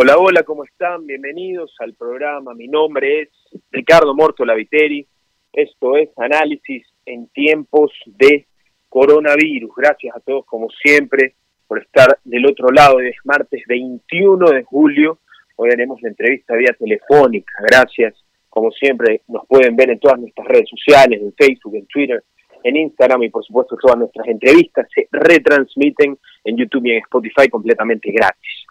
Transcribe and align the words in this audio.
Hola, 0.00 0.16
hola, 0.16 0.44
¿cómo 0.44 0.62
están? 0.62 1.08
Bienvenidos 1.08 1.74
al 1.80 1.92
programa. 1.94 2.54
Mi 2.54 2.68
nombre 2.68 3.22
es 3.22 3.30
Ricardo 3.72 4.14
Morto 4.14 4.44
Laviteri. 4.44 5.04
Esto 5.52 5.96
es 5.96 6.10
Análisis 6.16 6.86
en 7.04 7.26
tiempos 7.30 7.90
de 8.06 8.46
coronavirus. 8.88 9.74
Gracias 9.76 10.14
a 10.14 10.20
todos, 10.20 10.46
como 10.46 10.68
siempre, 10.70 11.34
por 11.66 11.82
estar 11.82 12.16
del 12.22 12.46
otro 12.46 12.68
lado. 12.70 13.00
Es 13.00 13.16
martes 13.24 13.64
21 13.66 14.50
de 14.50 14.62
julio. 14.62 15.18
Hoy 15.56 15.70
haremos 15.72 16.00
la 16.00 16.10
entrevista 16.10 16.54
vía 16.54 16.76
telefónica. 16.78 17.52
Gracias. 17.68 18.14
Como 18.48 18.70
siempre, 18.70 19.22
nos 19.26 19.48
pueden 19.48 19.74
ver 19.74 19.90
en 19.90 19.98
todas 19.98 20.20
nuestras 20.20 20.46
redes 20.46 20.68
sociales, 20.70 21.20
en 21.20 21.32
Facebook, 21.32 21.74
en 21.74 21.86
Twitter, 21.86 22.22
en 22.62 22.76
Instagram 22.76 23.24
y 23.24 23.30
por 23.30 23.44
supuesto 23.44 23.76
todas 23.76 23.98
nuestras 23.98 24.28
entrevistas 24.28 24.86
se 24.94 25.08
retransmiten 25.10 26.16
en 26.44 26.56
YouTube 26.56 26.86
y 26.86 26.92
en 26.92 26.98
Spotify 26.98 27.48
completamente 27.48 28.12
gratis. 28.12 28.64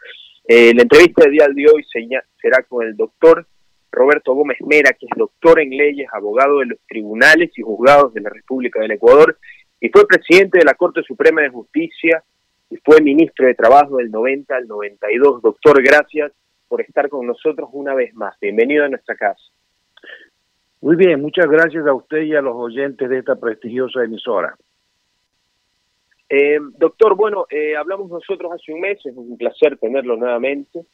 Eh, 0.48 0.74
la 0.74 0.84
entrevista 0.84 1.24
del 1.24 1.34
día 1.34 1.48
de 1.54 1.66
hoy 1.70 1.86
será 2.42 2.64
con 2.64 2.86
el 2.86 2.96
doctor 2.96 3.46
Roberto 3.92 4.34
Gómez 4.34 4.58
Mera, 4.62 4.92
que 4.94 5.06
es 5.06 5.18
doctor 5.18 5.60
en 5.60 5.72
leyes, 5.72 6.08
abogado 6.14 6.60
de 6.60 6.68
los 6.68 6.80
tribunales 6.88 7.52
y 7.58 7.62
juzgados 7.62 8.14
de 8.14 8.22
la 8.22 8.30
República 8.30 8.80
del 8.80 8.92
Ecuador 8.92 9.38
y 9.80 9.90
fue 9.90 10.08
presidente 10.08 10.60
de 10.60 10.66
la 10.66 10.74
Corte 10.74 11.04
Suprema 11.04 11.42
de 11.42 11.50
Justicia 11.50 12.24
y 12.70 12.78
fue 12.78 13.02
ministro 13.02 13.46
de 13.46 13.56
Trabajo 13.56 13.98
del 13.98 14.10
90 14.10 14.56
al 14.56 14.68
92. 14.68 15.42
Doctor, 15.42 15.84
gracias 15.84 16.32
por 16.68 16.82
estar 16.82 17.10
con 17.10 17.26
nosotros 17.26 17.70
una 17.74 17.94
vez 17.94 18.14
más. 18.16 18.38
Bienvenido 18.40 18.86
a 18.86 18.90
nuestra 18.90 19.16
casa. 19.16 19.42
Muy 20.82 20.96
bien, 20.96 21.22
muchas 21.22 21.48
gracias 21.48 21.86
a 21.88 21.94
usted 21.94 22.22
y 22.22 22.36
a 22.36 22.42
los 22.42 22.56
oyentes 22.56 23.10
de 23.10 23.20
esta 23.20 23.36
prestigiosa 23.36 24.04
emisora. 24.04 24.56
Eh, 26.30 26.60
doctor, 26.78 27.16
bueno, 27.16 27.48
eh, 27.50 27.76
hablamos 27.76 28.10
nosotros 28.10 28.52
hace 28.52 28.74
un 28.74 28.82
mes, 28.82 28.98
es 29.06 29.16
un 29.16 29.38
placer 29.38 29.78
tenerlo 29.78 30.18
nuevamente. 30.18 30.86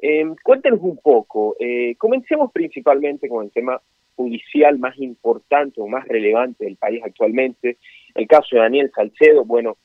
Eh, 0.00 0.24
cuéntenos 0.42 0.80
un 0.82 0.98
poco, 0.98 1.56
eh, 1.58 1.94
comencemos 1.96 2.52
principalmente 2.52 3.28
con 3.28 3.44
el 3.44 3.52
tema 3.52 3.80
judicial 4.16 4.78
más 4.78 4.98
importante 4.98 5.80
o 5.80 5.86
más 5.86 6.06
relevante 6.06 6.64
del 6.64 6.76
país 6.76 7.02
actualmente, 7.04 7.78
el 8.14 8.26
caso 8.26 8.56
de 8.56 8.62
Daniel 8.62 8.90
Salcedo, 8.94 9.44
bueno, 9.44 9.76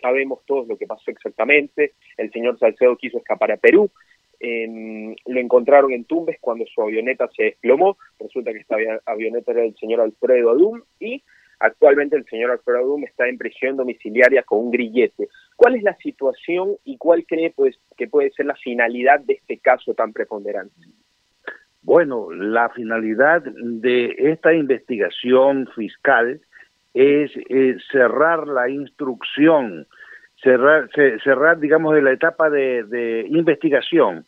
sabemos 0.00 0.40
todos 0.46 0.66
lo 0.66 0.78
que 0.78 0.86
pasó 0.86 1.10
exactamente, 1.10 1.92
el 2.16 2.30
señor 2.32 2.58
Salcedo 2.58 2.96
quiso 2.96 3.18
escapar 3.18 3.52
a 3.52 3.56
Perú, 3.58 3.90
lo 4.40 5.40
encontraron 5.40 5.92
en 5.92 6.04
Tumbes 6.04 6.38
cuando 6.40 6.64
su 6.66 6.80
avioneta 6.80 7.28
se 7.36 7.42
desplomó, 7.42 7.98
resulta 8.18 8.52
que 8.52 8.60
esta 8.60 8.76
avioneta 9.04 9.52
era 9.52 9.60
del 9.62 9.76
señor 9.76 10.00
Alfredo 10.00 10.50
Adum 10.50 10.80
y 10.98 11.22
Actualmente 11.60 12.16
el 12.16 12.24
señor 12.24 12.50
Alfredo 12.50 12.86
Dum 12.86 13.04
está 13.04 13.28
en 13.28 13.36
prisión 13.36 13.76
domiciliaria 13.76 14.42
con 14.42 14.60
un 14.60 14.70
grillete. 14.70 15.28
¿Cuál 15.56 15.76
es 15.76 15.82
la 15.82 15.94
situación 15.96 16.76
y 16.84 16.96
cuál 16.96 17.26
cree 17.26 17.52
pues, 17.54 17.78
que 17.98 18.08
puede 18.08 18.30
ser 18.30 18.46
la 18.46 18.54
finalidad 18.54 19.20
de 19.20 19.34
este 19.34 19.58
caso 19.58 19.92
tan 19.92 20.14
preponderante? 20.14 20.74
Bueno, 21.82 22.30
la 22.32 22.70
finalidad 22.70 23.42
de 23.42 24.14
esta 24.18 24.54
investigación 24.54 25.68
fiscal 25.74 26.40
es 26.94 27.30
eh, 27.36 27.76
cerrar 27.92 28.46
la 28.46 28.70
instrucción, 28.70 29.86
cerrar, 30.42 30.88
cerrar, 31.22 31.58
digamos, 31.60 31.94
de 31.94 32.02
la 32.02 32.12
etapa 32.12 32.48
de, 32.48 33.26
investigación 33.28 34.24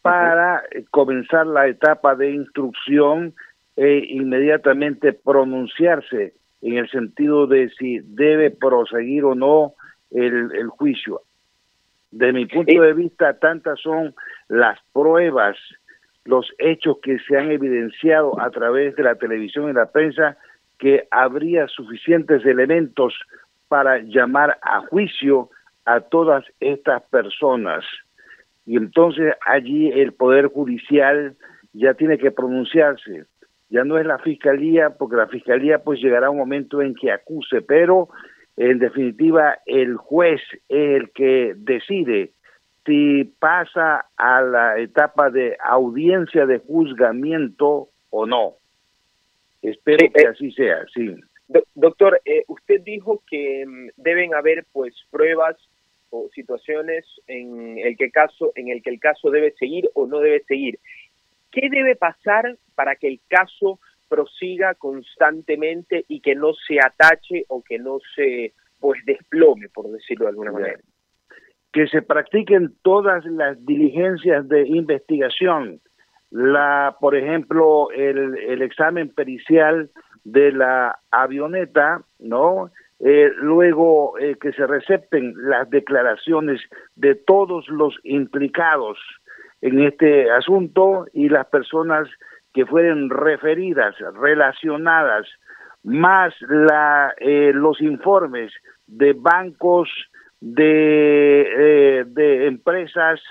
para 0.00 0.62
comenzar 0.90 1.46
la 1.46 1.68
etapa 1.68 2.14
de 2.14 2.30
instrucción 2.30 3.34
e 3.76 3.98
inmediatamente 4.08 5.12
pronunciarse 5.12 6.34
en 6.64 6.78
el 6.78 6.88
sentido 6.88 7.46
de 7.46 7.68
si 7.78 8.00
debe 8.00 8.50
proseguir 8.50 9.24
o 9.24 9.34
no 9.34 9.74
el, 10.10 10.68
juicio. 10.68 11.20
De 12.10 12.32
mi 12.32 12.46
punto 12.46 12.80
de 12.80 12.94
vista, 12.94 13.38
tantas 13.38 13.80
son 13.80 14.14
las 14.48 14.78
pruebas, 14.92 15.58
los 16.24 16.50
hechos 16.58 16.98
que 17.02 17.18
se 17.18 17.36
han 17.36 17.50
evidenciado 17.50 18.40
a 18.40 18.50
través 18.50 18.96
de 18.96 19.02
la 19.02 19.16
televisión 19.16 19.68
y 19.68 19.74
la 19.74 19.90
prensa, 19.90 20.38
que 20.78 21.06
habría 21.10 21.68
suficientes 21.68 22.44
elementos 22.46 23.14
para 23.68 23.98
llamar 23.98 24.58
a 24.62 24.80
juicio 24.86 25.50
a 25.84 26.00
todas 26.00 26.44
estas 26.60 27.02
personas. 27.02 27.84
Y 28.64 28.76
entonces 28.76 29.34
allí 29.46 29.90
el 29.90 30.14
Poder 30.14 30.46
Judicial 30.46 31.36
ya 31.74 31.92
tiene 31.92 32.16
que 32.16 32.30
pronunciarse 32.30 33.26
ya 33.74 33.82
no 33.82 33.98
es 33.98 34.06
la 34.06 34.18
fiscalía, 34.18 34.90
porque 34.90 35.16
la 35.16 35.26
fiscalía 35.26 35.80
pues 35.80 36.00
llegará 36.00 36.30
un 36.30 36.38
momento 36.38 36.80
en 36.80 36.94
que 36.94 37.10
acuse, 37.10 37.60
pero 37.60 38.08
en 38.56 38.78
definitiva 38.78 39.58
el 39.66 39.96
juez 39.96 40.40
es 40.68 41.02
el 41.02 41.10
que 41.10 41.54
decide 41.56 42.30
si 42.86 43.24
pasa 43.24 44.06
a 44.16 44.42
la 44.42 44.78
etapa 44.78 45.28
de 45.28 45.56
audiencia 45.60 46.46
de 46.46 46.58
juzgamiento 46.58 47.88
o 48.10 48.26
no. 48.26 48.54
Espero 49.60 50.06
que 50.12 50.22
eh, 50.22 50.28
así 50.28 50.52
sea, 50.52 50.84
sí. 50.94 51.12
doctor, 51.74 52.20
eh, 52.24 52.44
usted 52.46 52.80
dijo 52.82 53.24
que 53.28 53.64
mm, 53.66 53.88
deben 53.96 54.34
haber 54.34 54.66
pues 54.72 54.94
pruebas 55.10 55.56
o 56.10 56.28
situaciones 56.32 57.04
en 57.26 57.78
el 57.78 57.96
que 57.96 58.12
caso 58.12 58.52
en 58.54 58.68
el 58.68 58.84
que 58.84 58.90
el 58.90 59.00
caso 59.00 59.30
debe 59.30 59.52
seguir 59.58 59.90
o 59.94 60.06
no 60.06 60.20
debe 60.20 60.44
seguir. 60.44 60.78
¿Qué 61.54 61.68
debe 61.70 61.94
pasar 61.94 62.56
para 62.74 62.96
que 62.96 63.06
el 63.06 63.20
caso 63.28 63.78
prosiga 64.08 64.74
constantemente 64.74 66.04
y 66.08 66.20
que 66.20 66.34
no 66.34 66.52
se 66.52 66.80
atache 66.84 67.44
o 67.48 67.62
que 67.62 67.78
no 67.78 67.98
se 68.16 68.52
pues 68.80 69.00
desplome, 69.06 69.68
por 69.68 69.88
decirlo 69.88 70.24
de 70.24 70.30
alguna 70.30 70.50
manera? 70.50 70.80
Que 71.72 71.86
se 71.86 72.02
practiquen 72.02 72.74
todas 72.82 73.24
las 73.24 73.64
diligencias 73.64 74.48
de 74.48 74.66
investigación, 74.66 75.80
la, 76.30 76.96
por 77.00 77.14
ejemplo, 77.14 77.88
el, 77.92 78.36
el 78.36 78.60
examen 78.60 79.08
pericial 79.10 79.90
de 80.24 80.50
la 80.50 80.98
avioneta, 81.12 82.02
¿no? 82.18 82.72
Eh, 82.98 83.30
luego 83.36 84.18
eh, 84.18 84.36
que 84.40 84.52
se 84.52 84.66
recepten 84.66 85.34
las 85.36 85.70
declaraciones 85.70 86.60
de 86.96 87.14
todos 87.14 87.68
los 87.68 87.94
implicados, 88.02 88.98
en 89.64 89.80
este 89.80 90.30
asunto 90.30 91.06
y 91.14 91.30
las 91.30 91.46
personas 91.46 92.06
que 92.52 92.66
fueron 92.66 93.08
referidas, 93.08 93.94
relacionadas, 94.20 95.26
más 95.82 96.34
la, 96.48 97.14
eh, 97.16 97.50
los 97.54 97.80
informes 97.80 98.52
de 98.86 99.14
bancos, 99.14 99.88
de, 100.38 101.46
eh, 101.48 102.04
de 102.06 102.46
empresas 102.46 103.22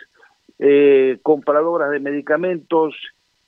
eh, 0.58 1.20
compradoras 1.22 1.92
de 1.92 2.00
medicamentos, 2.00 2.96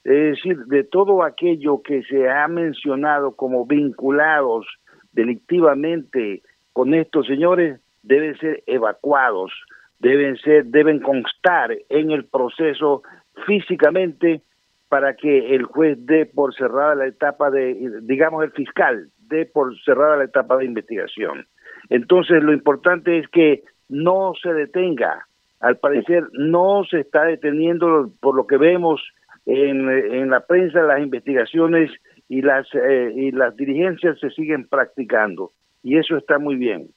es 0.04 0.36
decir, 0.36 0.66
de 0.66 0.84
todo 0.84 1.24
aquello 1.24 1.82
que 1.82 2.04
se 2.04 2.30
ha 2.30 2.48
mencionado 2.48 3.36
como 3.36 3.66
vinculados 3.66 4.68
delictivamente 5.12 6.44
con 6.72 6.94
estos 6.94 7.26
señores, 7.26 7.80
deben 8.04 8.38
ser 8.38 8.62
evacuados 8.68 9.52
deben 10.00 10.38
ser 10.38 10.66
deben 10.66 11.00
constar 11.00 11.76
en 11.90 12.12
el 12.12 12.26
proceso 12.26 13.04
físicamente 13.46 14.42
para 14.90 15.16
que 15.16 15.56
el 15.56 15.64
juez 15.64 15.98
dé 16.06 16.26
por 16.26 16.54
cerrada 16.56 16.96
la 16.96 17.08
etapa 17.08 17.50
de 17.50 18.00
digamos 18.02 18.44
el 18.44 18.52
fiscal 18.52 19.10
dé 19.28 19.46
por 19.46 19.76
cerrada 19.84 20.18
la 20.18 20.26
etapa 20.26 20.58
de 20.58 20.66
investigación. 20.66 21.48
Entonces 21.90 22.44
lo 22.44 22.54
importante 22.54 23.18
es 23.20 23.28
que 23.30 23.64
no 23.90 24.34
se 24.42 24.54
detenga. 24.54 25.28
Al 25.60 25.78
parecer 25.78 26.28
no 26.34 26.84
se 26.90 27.00
está 27.00 27.24
deteniendo 27.26 28.12
por 28.20 28.36
lo 28.36 28.46
que 28.46 28.58
vemos 28.58 29.02
en, 29.46 29.90
en 29.90 30.30
la 30.30 30.42
prensa 30.42 30.82
las 30.82 31.02
investigaciones 31.02 31.92
y 32.28 32.42
las 32.42 32.68
eh, 32.74 33.12
y 33.16 33.32
las 33.32 33.56
dirigencias 33.56 34.20
se 34.20 34.30
siguen 34.32 34.68
practicando 34.68 35.52
y 35.84 35.98
eso 35.98 36.18
está 36.18 36.40
muy 36.40 36.56
bien. 36.56 36.90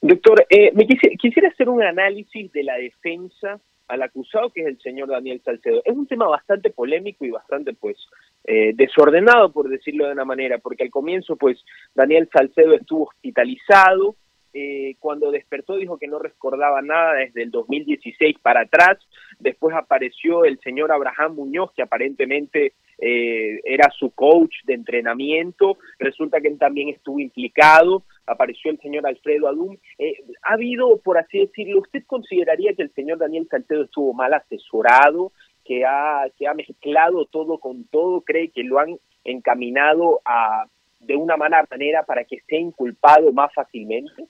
Doctor, 0.00 0.46
eh, 0.48 0.72
me 0.74 0.86
quisiera, 0.86 1.48
hacer 1.48 1.68
un 1.68 1.82
análisis 1.82 2.50
de 2.52 2.62
la 2.64 2.76
defensa 2.76 3.60
al 3.88 4.02
acusado, 4.02 4.50
que 4.50 4.62
es 4.62 4.66
el 4.68 4.78
señor 4.80 5.08
Daniel 5.08 5.42
Salcedo. 5.44 5.82
Es 5.84 5.94
un 5.94 6.06
tema 6.06 6.26
bastante 6.26 6.70
polémico 6.70 7.24
y 7.24 7.30
bastante, 7.30 7.74
pues, 7.74 7.96
eh, 8.44 8.72
desordenado, 8.74 9.52
por 9.52 9.68
decirlo 9.68 10.06
de 10.06 10.12
una 10.12 10.24
manera, 10.24 10.58
porque 10.58 10.84
al 10.84 10.90
comienzo, 10.90 11.36
pues, 11.36 11.62
Daniel 11.94 12.28
Salcedo 12.32 12.74
estuvo 12.74 13.04
hospitalizado, 13.04 14.16
eh, 14.54 14.96
cuando 14.98 15.30
despertó 15.30 15.76
dijo 15.76 15.96
que 15.96 16.08
no 16.08 16.18
recordaba 16.18 16.82
nada 16.82 17.14
desde 17.14 17.42
el 17.42 17.50
2016 17.50 18.36
para 18.42 18.62
atrás, 18.62 18.98
después 19.38 19.74
apareció 19.74 20.44
el 20.44 20.58
señor 20.60 20.92
Abraham 20.92 21.36
Muñoz, 21.36 21.72
que 21.74 21.80
aparentemente 21.80 22.74
eh, 22.98 23.60
era 23.64 23.90
su 23.98 24.10
coach 24.10 24.54
de 24.64 24.74
entrenamiento, 24.74 25.78
resulta 25.98 26.40
que 26.40 26.48
él 26.48 26.58
también 26.58 26.90
estuvo 26.90 27.18
implicado, 27.18 28.02
apareció 28.26 28.70
el 28.70 28.78
señor 28.78 29.06
Alfredo 29.06 29.48
Adum. 29.48 29.76
Eh, 29.98 30.14
ha 30.42 30.54
habido, 30.54 30.98
por 30.98 31.18
así 31.18 31.40
decirlo, 31.40 31.80
¿usted 31.80 32.04
consideraría 32.06 32.74
que 32.74 32.82
el 32.82 32.92
señor 32.92 33.18
Daniel 33.18 33.48
Salcedo 33.50 33.84
estuvo 33.84 34.14
mal 34.14 34.32
asesorado, 34.34 35.32
que 35.64 35.84
ha, 35.84 36.22
ha 36.22 36.54
mezclado 36.54 37.26
todo 37.26 37.58
con 37.58 37.84
todo, 37.84 38.22
cree 38.22 38.50
que 38.50 38.64
lo 38.64 38.78
han 38.78 38.98
encaminado 39.24 40.20
a 40.24 40.66
de 41.00 41.16
una 41.16 41.36
mala 41.36 41.64
manera 41.70 42.04
para 42.04 42.24
que 42.24 42.40
sea 42.46 42.60
inculpado 42.60 43.32
más 43.32 43.52
fácilmente? 43.54 44.26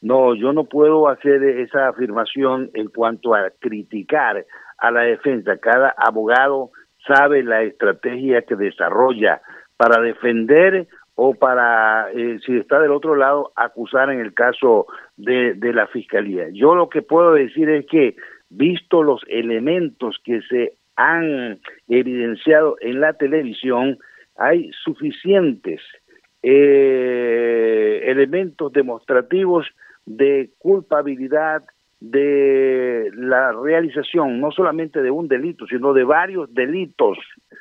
No, 0.00 0.34
yo 0.34 0.52
no 0.52 0.64
puedo 0.64 1.08
hacer 1.08 1.42
esa 1.42 1.88
afirmación 1.88 2.70
en 2.74 2.88
cuanto 2.88 3.34
a 3.34 3.50
criticar 3.58 4.44
a 4.78 4.90
la 4.90 5.02
defensa. 5.02 5.56
Cada 5.56 5.94
abogado 5.96 6.70
sabe 7.06 7.42
la 7.42 7.62
estrategia 7.62 8.42
que 8.42 8.54
desarrolla 8.54 9.40
para 9.76 10.00
defender 10.00 10.86
o 11.16 11.34
para, 11.34 12.10
eh, 12.12 12.38
si 12.44 12.56
está 12.56 12.80
del 12.80 12.90
otro 12.90 13.14
lado, 13.14 13.52
acusar 13.56 14.10
en 14.10 14.20
el 14.20 14.34
caso 14.34 14.86
de, 15.16 15.54
de 15.54 15.72
la 15.72 15.86
fiscalía. 15.86 16.48
Yo 16.52 16.74
lo 16.74 16.88
que 16.88 17.02
puedo 17.02 17.34
decir 17.34 17.68
es 17.70 17.86
que, 17.86 18.16
visto 18.50 19.02
los 19.02 19.22
elementos 19.28 20.18
que 20.24 20.40
se 20.42 20.74
han 20.96 21.60
evidenciado 21.88 22.76
en 22.80 23.00
la 23.00 23.14
televisión, 23.14 23.98
hay 24.36 24.70
suficientes 24.84 25.80
eh, 26.42 28.02
elementos 28.04 28.72
demostrativos 28.72 29.66
de 30.04 30.50
culpabilidad 30.58 31.62
de 32.00 33.10
la 33.14 33.52
realización 33.52 34.40
no 34.40 34.50
solamente 34.50 35.00
de 35.00 35.10
un 35.10 35.26
delito, 35.26 35.66
sino 35.66 35.94
de 35.94 36.04
varios 36.04 36.52
delitos, 36.52 37.16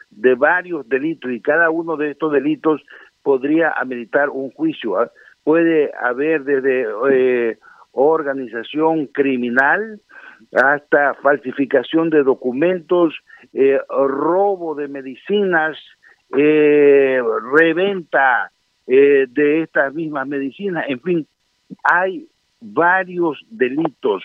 de 0.10 0.36
varios 0.36 0.88
delitos, 0.90 1.32
y 1.32 1.40
cada 1.40 1.70
uno 1.70 1.96
de 1.96 2.12
estos 2.12 2.34
delitos 2.34 2.82
podría 3.24 3.72
ameritar 3.72 4.30
un 4.30 4.52
juicio. 4.52 5.00
¿ah? 5.00 5.12
Puede 5.44 5.92
haber 6.00 6.44
desde 6.44 6.86
eh, 7.10 7.58
organización 7.94 9.08
criminal 9.08 10.00
hasta 10.52 11.14
falsificación 11.16 12.10
de 12.10 12.24
documentos, 12.24 13.14
eh, 13.54 13.80
robo 13.90 14.76
de 14.76 14.88
medicinas, 14.88 15.78
eh, 16.36 17.22
reventa 17.52 18.52
eh, 18.88 19.26
de 19.30 19.62
estas 19.62 19.94
mismas 19.94 20.28
medicinas, 20.28 20.86
en 20.88 21.00
fin, 21.00 21.28
hay 21.84 22.28
varios 22.60 23.40
delitos 23.50 24.24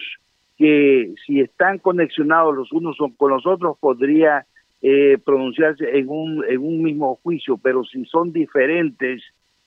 que 0.57 1.15
si 1.25 1.41
están 1.41 1.79
conexionados 1.79 2.55
los 2.55 2.73
unos 2.73 2.97
con 3.17 3.31
los 3.31 3.47
otros 3.47 3.79
podría 3.79 4.47
eh, 4.83 5.19
pronunciarse 5.25 5.99
en 5.99 6.09
un, 6.09 6.45
en 6.49 6.59
un 6.59 6.83
mismo 6.83 7.17
juicio, 7.23 7.59
pero 7.59 7.85
si 7.85 8.05
son 8.05 8.33
diferentes, 8.33 9.23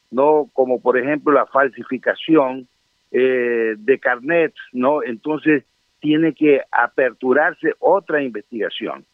no 0.10 0.50
como 0.54 0.81
por 0.81 0.98
ejemplo 0.98 1.34
la 1.34 1.46
falsificación 1.46 2.68
eh, 3.12 3.75
de 3.78 4.00
carnets, 4.00 4.56
no, 4.72 5.04
entonces 5.04 5.66
tiene 6.00 6.34
que 6.34 6.62
aperturarse 6.72 7.74
otra 7.80 8.24
investigación. 8.24 9.06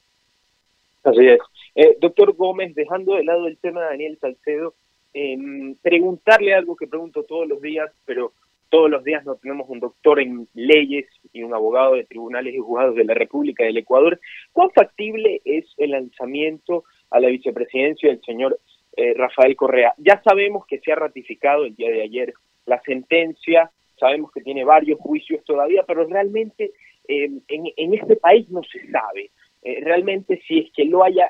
Así 1.04 1.28
es. 1.28 1.40
Eh, 1.76 1.98
doctor 2.02 2.34
Gómez, 2.34 2.76
dejando 2.76 3.16
de 3.16 3.24
lado 3.24 3.48
el 3.48 3.58
tema 3.58 3.82
de 3.82 3.88
Daniel 3.88 4.18
Salcedo, 4.20 4.74
eh, 5.14 5.76
preguntarle 5.82 6.54
algo 6.54 6.76
que 6.76 6.88
pregunto 6.88 7.24
todos 7.24 7.48
los 7.48 7.62
días, 7.62 7.92
pero 8.06 8.34
todos 8.70 8.90
los 8.90 9.04
días 9.04 9.26
no 9.26 9.36
tenemos 9.36 9.70
un 9.70 9.80
doctor 9.80 10.20
en 10.20 10.48
leyes 10.54 11.06
y 11.38 11.44
un 11.44 11.54
abogado 11.54 11.94
de 11.94 12.06
tribunales 12.06 12.54
y 12.54 12.60
juzgados 12.60 12.96
de 12.96 13.06
la 13.06 13.14
República 13.14 13.64
del 13.64 13.78
Ecuador. 13.78 14.20
¿Cuán 14.52 14.72
factible 14.72 15.42
es 15.46 15.66
el 15.78 15.92
lanzamiento 15.92 16.84
a 17.10 17.20
la 17.20 17.30
vicepresidencia 17.30 18.10
del 18.10 18.22
señor 18.22 18.60
eh, 18.96 19.14
Rafael 19.14 19.56
Correa? 19.56 19.94
Ya 19.98 20.22
sabemos 20.24 20.66
que 20.66 20.80
se 20.80 20.92
ha 20.92 20.96
ratificado 20.96 21.66
el 21.66 21.76
día 21.76 21.90
de 21.90 22.02
ayer 22.02 22.34
la 22.66 22.82
sentencia, 22.82 23.72
sabemos 24.00 24.32
que 24.32 24.42
tiene 24.42 24.66
varios 24.66 25.00
juicios 25.00 25.44
todavía, 25.46 25.84
pero 25.88 26.06
realmente 26.06 26.72
eh, 27.08 27.30
en, 27.48 27.72
en 27.76 27.94
este 27.94 28.16
país 28.18 28.50
no 28.50 28.62
se 28.64 28.86
sabe. 28.92 29.32
Eh, 29.68 29.82
realmente 29.84 30.42
si 30.48 30.60
es 30.60 30.72
que 30.72 30.86
lo 30.86 31.04
haya 31.04 31.30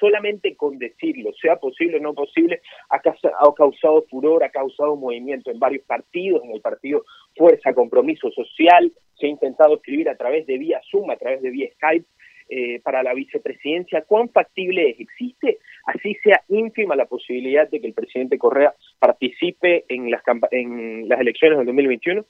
solamente 0.00 0.56
con 0.56 0.80
decirlo, 0.80 1.32
sea 1.40 1.60
posible 1.60 1.98
o 1.98 2.00
no 2.00 2.12
posible, 2.12 2.60
ha, 2.88 2.98
causado 2.98 4.04
furor, 4.10 4.42
ha 4.42 4.48
causado 4.48 4.96
movimiento 4.96 5.48
en 5.48 5.60
varios 5.60 5.84
partidos, 5.84 6.42
en 6.42 6.50
el 6.50 6.60
partido 6.60 7.04
Fuerza 7.36 7.72
Compromiso 7.72 8.32
Social, 8.32 8.90
se 9.16 9.26
ha 9.26 9.28
intentado 9.28 9.76
escribir 9.76 10.08
a 10.08 10.16
través 10.16 10.44
de 10.48 10.58
vía 10.58 10.80
Zoom, 10.90 11.08
a 11.10 11.16
través 11.16 11.40
de 11.40 11.50
vía 11.50 11.68
Skype, 11.74 12.04
eh, 12.48 12.80
para 12.80 13.04
la 13.04 13.14
vicepresidencia, 13.14 14.02
¿cuán 14.02 14.28
factible 14.30 14.90
es? 14.90 14.98
¿Existe? 14.98 15.58
Así 15.86 16.16
sea 16.24 16.42
ínfima 16.48 16.96
la 16.96 17.06
posibilidad 17.06 17.70
de 17.70 17.80
que 17.80 17.86
el 17.86 17.94
presidente 17.94 18.38
Correa 18.38 18.74
participe 18.98 19.84
en 19.88 20.10
las, 20.10 20.22
en 20.50 21.08
las 21.08 21.20
elecciones 21.20 21.58
del 21.58 21.66
2021? 21.66 22.24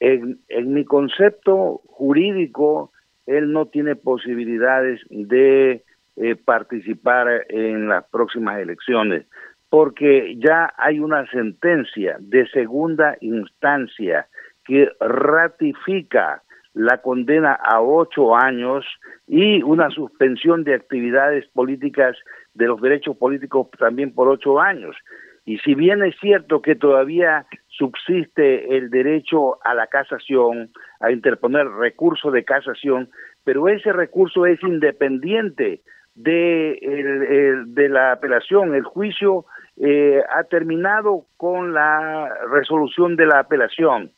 En, 0.00 0.40
en 0.48 0.74
mi 0.74 0.84
concepto 0.84 1.80
jurídico, 1.86 2.90
él 3.26 3.52
no 3.52 3.66
tiene 3.66 3.96
posibilidades 3.96 5.00
de 5.10 5.84
eh, 6.16 6.36
participar 6.36 7.46
en 7.48 7.88
las 7.88 8.04
próximas 8.10 8.60
elecciones, 8.60 9.26
porque 9.70 10.36
ya 10.38 10.72
hay 10.76 11.00
una 11.00 11.26
sentencia 11.30 12.16
de 12.20 12.46
segunda 12.48 13.16
instancia 13.20 14.26
que 14.64 14.90
ratifica 15.00 16.42
la 16.74 16.98
condena 16.98 17.52
a 17.52 17.80
ocho 17.80 18.36
años 18.36 18.84
y 19.26 19.62
una 19.62 19.90
suspensión 19.90 20.64
de 20.64 20.74
actividades 20.74 21.46
políticas 21.48 22.16
de 22.54 22.66
los 22.66 22.80
derechos 22.80 23.16
políticos 23.16 23.68
también 23.78 24.14
por 24.14 24.28
ocho 24.28 24.60
años. 24.60 24.96
Y 25.44 25.58
si 25.58 25.74
bien 25.74 26.02
es 26.02 26.14
cierto 26.20 26.62
que 26.62 26.74
todavía 26.74 27.46
subsiste 27.76 28.76
el 28.76 28.90
derecho 28.90 29.58
a 29.64 29.74
la 29.74 29.86
casación, 29.86 30.70
a 31.00 31.10
interponer 31.10 31.66
recurso 31.68 32.30
de 32.30 32.44
casación, 32.44 33.08
pero 33.44 33.68
ese 33.68 33.92
recurso 33.92 34.46
es 34.46 34.62
independiente 34.62 35.80
de, 36.14 37.88
la 37.88 38.12
apelación. 38.12 38.74
El 38.74 38.84
juicio 38.84 39.46
eh, 39.78 40.22
ha 40.34 40.44
terminado 40.44 41.24
con 41.36 41.72
la 41.72 42.28
resolución 42.50 43.16
de 43.16 43.26
la 43.26 43.40
apelación. 43.40 44.12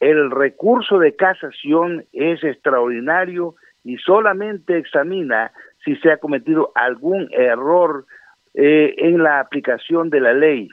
El 0.00 0.30
recurso 0.30 0.98
de 0.98 1.14
casación 1.14 2.04
es 2.12 2.42
extraordinario 2.44 3.54
y 3.84 3.96
solamente 3.98 4.76
examina 4.76 5.52
si 5.84 5.96
se 5.96 6.10
ha 6.10 6.18
cometido 6.18 6.72
algún 6.74 7.28
error 7.32 8.06
eh, 8.54 8.94
en 8.98 9.22
la 9.22 9.40
aplicación 9.40 10.10
de 10.10 10.20
la 10.20 10.32
ley. 10.32 10.68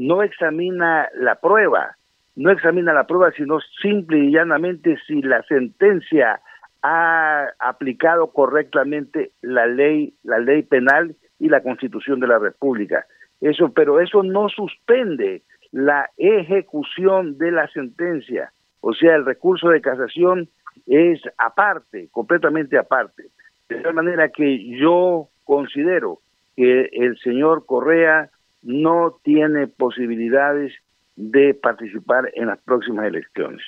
No 0.00 0.22
examina 0.22 1.10
la 1.14 1.34
prueba, 1.34 1.94
no 2.34 2.50
examina 2.50 2.94
la 2.94 3.06
prueba, 3.06 3.32
sino 3.32 3.60
simple 3.82 4.16
y 4.16 4.32
llanamente 4.32 4.96
si 5.06 5.20
la 5.20 5.42
sentencia 5.42 6.40
ha 6.82 7.48
aplicado 7.58 8.28
correctamente 8.28 9.32
la 9.42 9.66
ley, 9.66 10.14
la 10.22 10.38
ley 10.38 10.62
penal 10.62 11.16
y 11.38 11.50
la 11.50 11.62
Constitución 11.62 12.18
de 12.18 12.28
la 12.28 12.38
República. 12.38 13.04
Eso, 13.42 13.74
pero 13.74 14.00
eso 14.00 14.22
no 14.22 14.48
suspende 14.48 15.42
la 15.70 16.08
ejecución 16.16 17.36
de 17.36 17.50
la 17.50 17.68
sentencia. 17.68 18.54
O 18.80 18.94
sea, 18.94 19.16
el 19.16 19.26
recurso 19.26 19.68
de 19.68 19.82
casación 19.82 20.48
es 20.86 21.20
aparte, 21.36 22.08
completamente 22.10 22.78
aparte. 22.78 23.24
De 23.68 23.76
tal 23.80 23.92
manera 23.92 24.30
que 24.30 24.78
yo 24.78 25.28
considero 25.44 26.20
que 26.56 26.88
el 26.90 27.18
señor 27.18 27.66
Correa 27.66 28.30
no 28.62 29.18
tiene 29.22 29.66
posibilidades 29.66 30.72
de 31.16 31.54
participar 31.54 32.30
en 32.34 32.46
las 32.46 32.58
próximas 32.60 33.06
elecciones. 33.06 33.60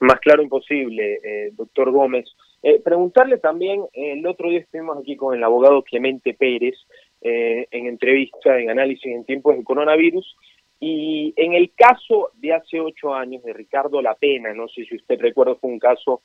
Más 0.00 0.18
claro 0.20 0.42
imposible, 0.42 1.20
eh, 1.22 1.52
doctor 1.52 1.90
Gómez. 1.90 2.26
Eh, 2.62 2.80
preguntarle 2.82 3.38
también, 3.38 3.82
eh, 3.92 4.12
el 4.12 4.26
otro 4.26 4.48
día 4.48 4.60
estuvimos 4.60 4.98
aquí 4.98 5.16
con 5.16 5.36
el 5.36 5.44
abogado 5.44 5.82
Clemente 5.82 6.34
Pérez 6.34 6.74
en 7.22 7.86
entrevista, 7.86 8.58
en 8.58 8.70
análisis 8.70 9.04
en 9.04 9.26
tiempos 9.26 9.54
de 9.54 9.62
coronavirus, 9.62 10.38
y 10.80 11.34
en 11.36 11.52
el 11.52 11.70
caso 11.74 12.30
de 12.32 12.54
hace 12.54 12.80
ocho 12.80 13.12
años 13.14 13.42
de 13.42 13.52
Ricardo 13.52 14.00
La 14.00 14.14
Pena, 14.14 14.54
no 14.54 14.68
sé 14.68 14.86
si 14.86 14.96
usted 14.96 15.20
recuerda, 15.20 15.54
fue 15.56 15.68
un 15.68 15.78
caso 15.78 16.22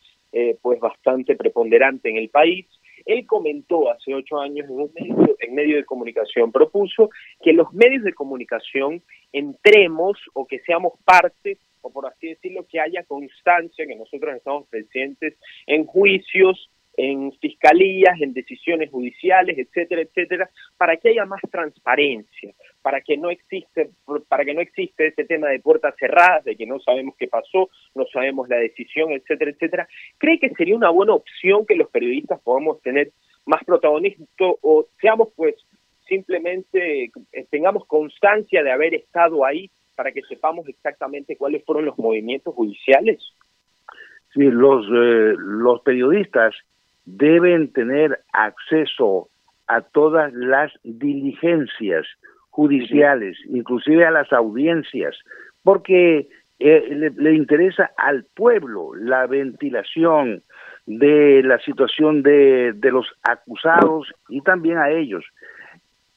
pues 0.61 0.79
bastante 0.79 1.35
preponderante 1.35 2.09
en 2.09 2.15
el 2.15 2.29
país, 2.29 2.65
él 3.05 3.25
comentó 3.25 3.91
hace 3.91 4.13
ocho 4.13 4.39
años 4.39 4.67
en 4.69 4.79
un 4.79 4.91
medio, 4.93 5.35
en 5.39 5.55
medio 5.55 5.77
de 5.77 5.85
comunicación, 5.85 6.51
propuso 6.51 7.09
que 7.41 7.53
los 7.53 7.73
medios 7.73 8.03
de 8.03 8.13
comunicación 8.13 9.01
entremos 9.31 10.17
o 10.33 10.45
que 10.45 10.59
seamos 10.59 10.93
parte 11.03 11.57
o 11.85 11.91
por 11.91 12.07
así 12.07 12.29
decirlo, 12.29 12.65
que 12.67 12.79
haya 12.79 13.03
constancia, 13.03 13.85
que 13.85 13.95
nosotros 13.95 14.35
estamos 14.35 14.67
presentes 14.69 15.35
en 15.67 15.85
juicios, 15.85 16.71
en 16.97 17.31
fiscalías, 17.33 18.19
en 18.21 18.33
decisiones 18.33 18.89
judiciales, 18.89 19.57
etcétera, 19.57 20.01
etcétera, 20.01 20.49
para 20.77 20.97
que 20.97 21.09
haya 21.09 21.25
más 21.25 21.41
transparencia, 21.51 22.53
para 22.81 23.01
que 23.01 23.17
no 23.17 23.29
existe, 23.29 23.89
para 24.27 24.45
que 24.45 24.53
no 24.53 24.61
existe 24.61 25.07
ese 25.07 25.25
tema 25.25 25.49
de 25.49 25.59
puertas 25.59 25.95
cerradas, 25.97 26.43
de 26.45 26.55
que 26.55 26.65
no 26.65 26.79
sabemos 26.79 27.15
qué 27.17 27.27
pasó, 27.27 27.69
no 27.95 28.05
sabemos 28.11 28.47
la 28.49 28.57
decisión, 28.57 29.11
etcétera, 29.11 29.51
etcétera. 29.51 29.87
¿Cree 30.17 30.39
que 30.39 30.49
sería 30.51 30.75
una 30.75 30.89
buena 30.89 31.13
opción 31.13 31.65
que 31.65 31.75
los 31.75 31.89
periodistas 31.89 32.39
podamos 32.41 32.81
tener 32.81 33.11
más 33.45 33.63
protagonismo 33.63 34.25
o 34.39 34.87
seamos 34.99 35.29
pues 35.35 35.55
simplemente 36.07 37.11
eh, 37.31 37.45
tengamos 37.49 37.85
constancia 37.85 38.63
de 38.63 38.71
haber 38.71 38.93
estado 38.93 39.45
ahí 39.45 39.69
para 39.95 40.11
que 40.11 40.21
sepamos 40.23 40.67
exactamente 40.67 41.37
cuáles 41.37 41.63
fueron 41.65 41.85
los 41.85 41.97
movimientos 41.97 42.53
judiciales? 42.53 43.19
Sí, 44.33 44.41
los, 44.41 44.85
eh, 44.85 45.33
los 45.37 45.81
periodistas 45.81 46.53
deben 47.05 47.71
tener 47.71 48.19
acceso 48.33 49.29
a 49.67 49.81
todas 49.81 50.33
las 50.33 50.71
diligencias 50.83 52.05
judiciales, 52.49 53.37
inclusive 53.49 54.05
a 54.05 54.11
las 54.11 54.31
audiencias, 54.31 55.15
porque 55.63 56.27
eh, 56.59 57.11
le, 57.17 57.33
interesa 57.33 57.91
al 57.97 58.25
pueblo 58.33 58.95
la 58.95 59.27
ventilación 59.27 60.41
de 60.85 61.41
la 61.43 61.59
situación 61.59 62.21
de, 62.23 62.73
de 62.73 62.91
los 62.91 63.07
acusados 63.23 64.11
y 64.29 64.41
también 64.41 64.77
a 64.77 64.91
ellos. 64.91 65.25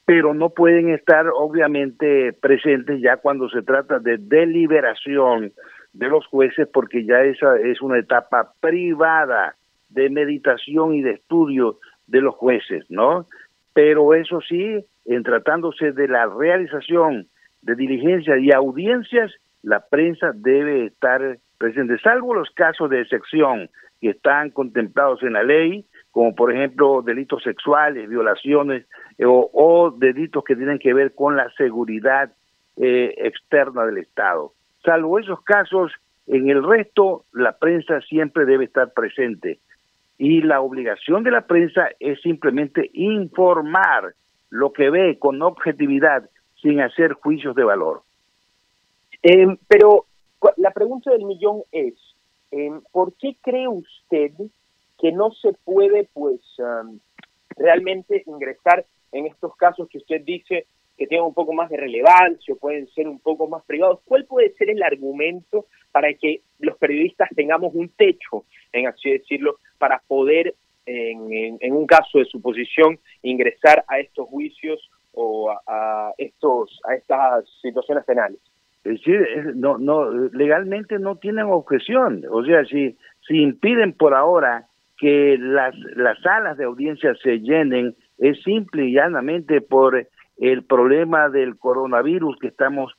Pero 0.05 0.33
no 0.33 0.51
pueden 0.51 0.89
estar 0.89 1.27
obviamente 1.35 2.33
presentes 2.33 3.01
ya 3.01 3.17
cuando 3.17 3.49
se 3.49 3.61
trata 3.61 3.99
de 3.99 4.17
deliberación 4.17 5.51
de 5.93 6.07
los 6.07 6.25
jueces 6.27 6.67
porque 6.71 7.03
ya 7.03 7.21
esa 7.21 7.57
es 7.57 7.81
una 7.81 7.99
etapa 7.99 8.53
privada 8.59 9.55
de 9.89 10.09
meditación 10.09 10.95
y 10.95 11.01
de 11.01 11.11
estudio 11.11 11.79
de 12.07 12.21
los 12.21 12.35
jueces, 12.35 12.85
¿no? 12.89 13.25
Pero 13.73 14.13
eso 14.13 14.41
sí, 14.41 14.83
en 15.05 15.23
tratándose 15.23 15.91
de 15.91 16.07
la 16.07 16.25
realización 16.25 17.27
de 17.61 17.75
diligencias 17.75 18.39
y 18.39 18.51
audiencias, 18.51 19.31
la 19.63 19.81
prensa 19.81 20.31
debe 20.33 20.85
estar 20.85 21.37
presente, 21.57 21.97
salvo 21.99 22.33
los 22.33 22.49
casos 22.51 22.89
de 22.89 23.01
excepción 23.01 23.69
que 24.01 24.11
están 24.11 24.49
contemplados 24.49 25.21
en 25.23 25.33
la 25.33 25.43
ley, 25.43 25.85
como 26.11 26.33
por 26.33 26.53
ejemplo 26.53 27.01
delitos 27.01 27.43
sexuales, 27.43 28.09
violaciones 28.09 28.85
eh, 29.17 29.25
o, 29.27 29.93
delitos 29.97 30.43
que 30.43 30.55
tienen 30.55 30.79
que 30.79 30.93
ver 30.93 31.13
con 31.13 31.35
la 31.35 31.49
seguridad 31.51 32.31
eh, 32.77 33.13
externa 33.17 33.85
del 33.85 33.97
Estado. 33.97 34.53
Salvo 34.83 35.19
esos 35.19 35.41
casos, 35.43 35.91
en 36.27 36.49
el 36.49 36.63
resto 36.63 37.25
la 37.33 37.57
prensa 37.57 37.99
siempre 38.01 38.45
debe 38.45 38.65
estar 38.65 38.93
presente. 38.93 39.59
Y 40.19 40.41
la 40.41 40.61
obligación 40.61 41.23
de 41.23 41.31
la 41.31 41.47
prensa 41.47 41.89
es 41.99 42.21
simplemente 42.21 42.91
informar 42.93 44.13
lo 44.51 44.71
que 44.73 44.91
ve 44.91 45.17
con 45.17 45.41
objetividad 45.41 46.29
sin 46.61 46.81
hacer 46.81 47.13
juicios 47.13 47.55
de 47.55 47.63
valor. 47.63 48.03
Em, 49.23 49.57
pero 49.67 50.05
la 50.57 50.71
pregunta 50.71 51.09
del 51.11 51.23
millón 51.23 51.61
es, 51.71 51.95
em, 52.51 52.81
¿por 52.91 53.13
qué 53.13 53.37
cree 53.41 53.67
usted 53.67 54.33
que 54.99 55.11
no 55.11 55.31
se 55.31 55.53
puede 55.63 56.09
pues 56.13 56.41
realmente 57.55 58.23
ingresar 58.27 58.85
en 59.11 59.25
estos 59.25 59.55
casos 59.55 59.87
que 59.89 59.99
usted 59.99 60.21
dice 60.21 60.65
que 60.97 61.07
tienen 61.07 61.25
un 61.25 61.33
poco 61.33 61.53
más 61.53 61.69
de 61.69 61.77
relevancia 61.77 62.53
o 62.53 62.57
pueden 62.57 62.87
ser 62.89 63.07
un 63.07 63.19
poco 63.19 63.47
más 63.47 63.63
privados. 63.63 64.01
¿Cuál 64.03 64.25
puede 64.25 64.53
ser 64.55 64.69
el 64.69 64.83
argumento 64.83 65.65
para 65.93 66.13
que 66.13 66.41
los 66.59 66.77
periodistas 66.77 67.29
tengamos 67.33 67.73
un 67.73 67.87
techo, 67.89 68.43
en 68.73 68.87
así 68.87 69.09
decirlo, 69.11 69.59
para 69.79 70.01
poder, 70.07 70.53
en, 70.85 71.57
en, 71.59 71.73
un 71.73 71.87
caso 71.87 72.19
de 72.19 72.25
suposición, 72.25 72.99
ingresar 73.23 73.83
a 73.87 73.99
estos 73.99 74.27
juicios 74.27 74.79
o 75.13 75.49
a, 75.49 76.13
estos 76.17 76.79
a 76.87 76.95
estas 76.95 77.49
situaciones 77.61 78.05
penales? 78.05 78.39
Es 78.83 78.93
decir, 78.93 79.53
no, 79.55 79.77
no, 79.77 80.09
legalmente 80.11 80.99
no 80.99 81.15
tienen 81.17 81.45
objeción. 81.45 82.23
O 82.29 82.43
sea, 82.45 82.63
si, 82.65 82.95
si 83.27 83.41
impiden 83.41 83.93
por 83.93 84.13
ahora 84.13 84.67
que 84.97 85.37
las, 85.39 85.75
las 85.95 86.19
salas 86.21 86.57
de 86.57 86.65
audiencia 86.65 87.15
se 87.23 87.39
llenen 87.39 87.95
es 88.19 88.41
simple 88.43 88.85
y 88.85 88.93
llanamente 88.93 89.61
por 89.61 90.07
el 90.37 90.63
problema 90.63 91.29
del 91.29 91.57
coronavirus 91.57 92.37
que 92.39 92.47
estamos 92.47 92.93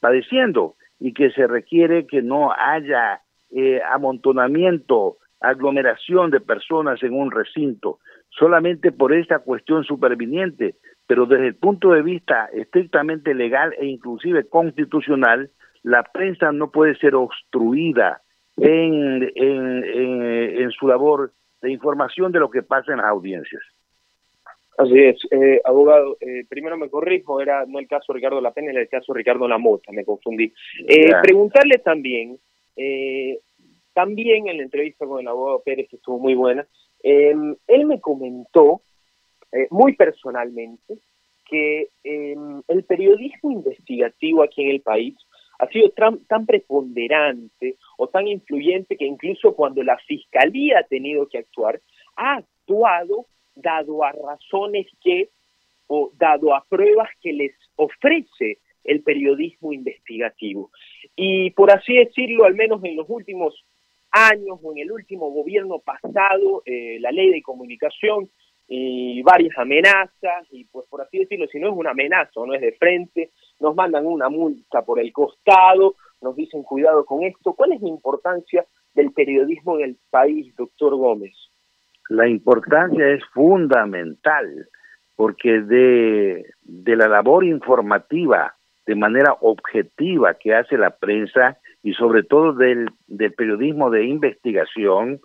padeciendo 0.00 0.74
y 1.00 1.12
que 1.12 1.30
se 1.30 1.46
requiere 1.46 2.06
que 2.06 2.22
no 2.22 2.52
haya 2.52 3.20
eh, 3.50 3.80
amontonamiento, 3.92 5.16
aglomeración 5.48 6.30
de 6.30 6.40
personas 6.40 7.02
en 7.02 7.12
un 7.12 7.30
recinto, 7.30 7.98
solamente 8.30 8.92
por 8.92 9.12
esta 9.12 9.38
cuestión 9.38 9.84
superviniente, 9.84 10.74
pero 11.06 11.26
desde 11.26 11.48
el 11.48 11.54
punto 11.54 11.90
de 11.90 12.02
vista 12.02 12.48
estrictamente 12.52 13.34
legal 13.34 13.74
e 13.78 13.86
inclusive 13.86 14.48
constitucional, 14.48 15.50
la 15.82 16.02
prensa 16.02 16.50
no 16.52 16.70
puede 16.70 16.96
ser 16.96 17.14
obstruida 17.14 18.22
en, 18.56 19.30
en, 19.34 19.84
en 20.62 20.70
su 20.70 20.88
labor 20.88 21.32
de 21.60 21.70
información 21.70 22.32
de 22.32 22.40
lo 22.40 22.50
que 22.50 22.62
pasa 22.62 22.92
en 22.92 22.98
las 22.98 23.06
audiencias. 23.06 23.62
Así 24.76 24.98
es, 24.98 25.16
eh, 25.30 25.60
abogado, 25.64 26.16
eh, 26.20 26.44
primero 26.48 26.76
me 26.76 26.90
corrijo, 26.90 27.40
era 27.40 27.64
no 27.64 27.78
el 27.78 27.86
caso 27.86 28.12
Ricardo 28.12 28.40
Lapena, 28.40 28.72
era 28.72 28.80
el 28.80 28.88
caso 28.88 29.14
Ricardo 29.14 29.46
Lamota, 29.46 29.92
me 29.92 30.04
confundí. 30.04 30.52
Eh, 30.88 31.12
preguntarle 31.22 31.78
también, 31.78 32.38
también 33.94 34.48
en 34.48 34.58
la 34.58 34.64
entrevista 34.64 35.06
con 35.06 35.20
el 35.20 35.28
abogado 35.28 35.62
Pérez, 35.64 35.88
que 35.88 35.96
estuvo 35.96 36.18
muy 36.18 36.34
buena, 36.34 36.66
em, 37.02 37.56
él 37.66 37.86
me 37.86 38.00
comentó, 38.00 38.82
muy 39.70 39.94
personalmente, 39.94 40.98
que 41.44 41.88
em, 42.02 42.62
el 42.66 42.84
periodismo 42.84 43.52
investigativo 43.52 44.42
aquí 44.42 44.62
en 44.62 44.70
el 44.70 44.80
país 44.80 45.14
ha 45.58 45.68
sido 45.68 45.90
tan, 45.90 46.46
preponderante 46.46 47.76
o 47.96 48.08
tan 48.08 48.26
influyente 48.26 48.96
que 48.96 49.04
incluso 49.04 49.54
cuando 49.54 49.82
la 49.82 49.96
fiscalía 49.98 50.80
ha 50.80 50.82
tenido 50.84 51.28
que 51.28 51.38
actuar, 51.38 51.80
ha 52.16 52.36
actuado 52.36 53.26
dado 53.54 54.02
a 54.02 54.12
razones 54.12 54.86
que, 55.00 55.30
o 55.86 56.10
dado 56.18 56.54
a 56.54 56.64
pruebas 56.68 57.08
que 57.20 57.32
les 57.32 57.52
ofrece 57.76 58.58
el 58.82 59.02
periodismo 59.02 59.72
investigativo. 59.72 60.70
Y 61.14 61.50
por 61.50 61.70
así 61.70 61.94
decirlo, 61.94 62.44
al 62.44 62.54
menos 62.54 62.82
en 62.84 62.96
los 62.96 63.06
últimos 63.08 63.64
años 64.14 64.58
o 64.62 64.72
en 64.72 64.78
el 64.78 64.92
último 64.92 65.30
gobierno 65.30 65.80
pasado, 65.80 66.62
eh, 66.64 66.98
la 67.00 67.10
ley 67.10 67.30
de 67.30 67.42
comunicación 67.42 68.30
y 68.66 69.22
varias 69.22 69.58
amenazas, 69.58 70.46
y 70.50 70.64
pues 70.64 70.86
por 70.88 71.02
así 71.02 71.18
decirlo, 71.18 71.46
si 71.48 71.58
no 71.58 71.68
es 71.68 71.74
una 71.76 71.90
amenaza 71.90 72.30
o 72.36 72.46
no 72.46 72.54
es 72.54 72.60
de 72.60 72.72
frente, 72.72 73.30
nos 73.60 73.74
mandan 73.74 74.06
una 74.06 74.28
multa 74.28 74.82
por 74.82 75.00
el 75.00 75.12
costado, 75.12 75.96
nos 76.22 76.34
dicen 76.36 76.62
cuidado 76.62 77.04
con 77.04 77.24
esto. 77.24 77.52
¿Cuál 77.52 77.72
es 77.72 77.82
la 77.82 77.88
importancia 77.88 78.64
del 78.94 79.12
periodismo 79.12 79.78
en 79.78 79.84
el 79.84 79.96
país, 80.10 80.54
doctor 80.56 80.94
Gómez? 80.96 81.34
La 82.08 82.28
importancia 82.28 83.08
es 83.10 83.22
fundamental, 83.34 84.68
porque 85.16 85.60
de, 85.60 86.46
de 86.62 86.96
la 86.96 87.08
labor 87.08 87.44
informativa, 87.44 88.54
de 88.86 88.94
manera 88.94 89.36
objetiva 89.40 90.34
que 90.34 90.54
hace 90.54 90.76
la 90.78 90.90
prensa 90.90 91.58
y 91.84 91.92
sobre 91.92 92.22
todo 92.22 92.54
del, 92.54 92.88
del 93.06 93.34
periodismo 93.34 93.90
de 93.90 94.06
investigación, 94.06 95.20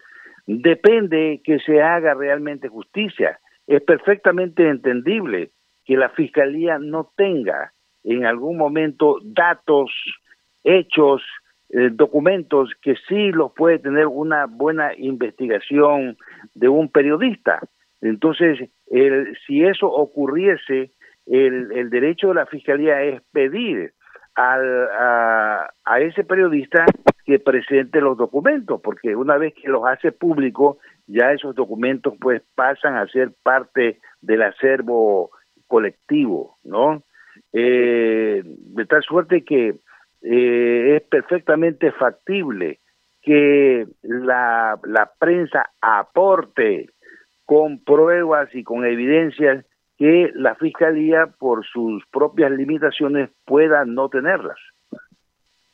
depende 0.46 1.42
que 1.44 1.58
se 1.60 1.82
haga 1.82 2.14
realmente 2.14 2.68
justicia. 2.68 3.40
Es 3.66 3.82
perfectamente 3.82 4.68
entendible 4.68 5.52
que 5.86 5.96
la 5.96 6.10
Fiscalía 6.10 6.78
no 6.78 7.12
tenga 7.16 7.72
en 8.04 8.26
algún 8.26 8.58
momento 8.58 9.20
datos, 9.24 9.90
hechos, 10.66 11.22
eh, 11.70 11.90
documentos 11.94 12.72
que 12.82 12.96
sí 13.08 13.32
los 13.32 13.54
puede 13.54 13.80
tener 13.80 14.08
una 14.08 14.46
buena 14.46 14.94
investigación 14.98 16.18
de 16.56 16.68
un 16.68 16.90
periodista. 16.90 17.62
Entonces, 18.02 18.70
el, 18.88 19.38
si 19.48 19.64
eso 19.64 19.88
ocurriese, 19.88 20.92
el, 21.26 21.72
el 21.72 21.90
derecho 21.90 22.30
de 22.30 22.36
la 22.36 22.48
Fiscalía 22.48 23.02
es 23.04 23.22
pedir 23.32 23.94
a 24.42 26.00
ese 26.00 26.24
periodista 26.24 26.86
que 27.26 27.40
presente 27.40 28.02
los 28.02 28.18
documentos, 28.18 28.82
porque 28.82 29.16
una 29.16 29.38
vez 29.38 29.54
que 29.54 29.68
los 29.68 29.86
hace 29.86 30.12
público, 30.12 30.80
ya 31.08 31.32
esos 31.32 31.56
documentos 31.56 32.14
pues 32.20 32.42
pasan 32.56 32.96
a 32.96 33.08
ser 33.08 33.32
parte 33.44 34.00
del 34.22 34.42
acervo 34.42 35.32
colectivo, 35.68 36.58
¿no? 36.64 37.04
Eh, 37.54 38.42
de 38.44 38.86
tal 38.86 39.04
suerte 39.04 39.44
que 39.44 39.76
eh, 40.22 40.96
es 40.96 41.02
perfectamente 41.04 41.92
factible 41.92 42.80
que 43.22 43.86
la, 44.02 44.80
la 44.84 45.12
prensa 45.20 45.70
aporte 45.82 46.90
con 47.46 47.84
pruebas 47.84 48.50
y 48.54 48.64
con 48.64 48.86
evidencias 48.86 49.66
que 50.00 50.32
la 50.34 50.56
Fiscalía, 50.56 51.28
por 51.38 51.66
sus 51.66 52.06
propias 52.08 52.50
limitaciones, 52.52 53.30
pueda 53.46 53.84
no 53.84 54.08
tenerlas. 54.08 54.58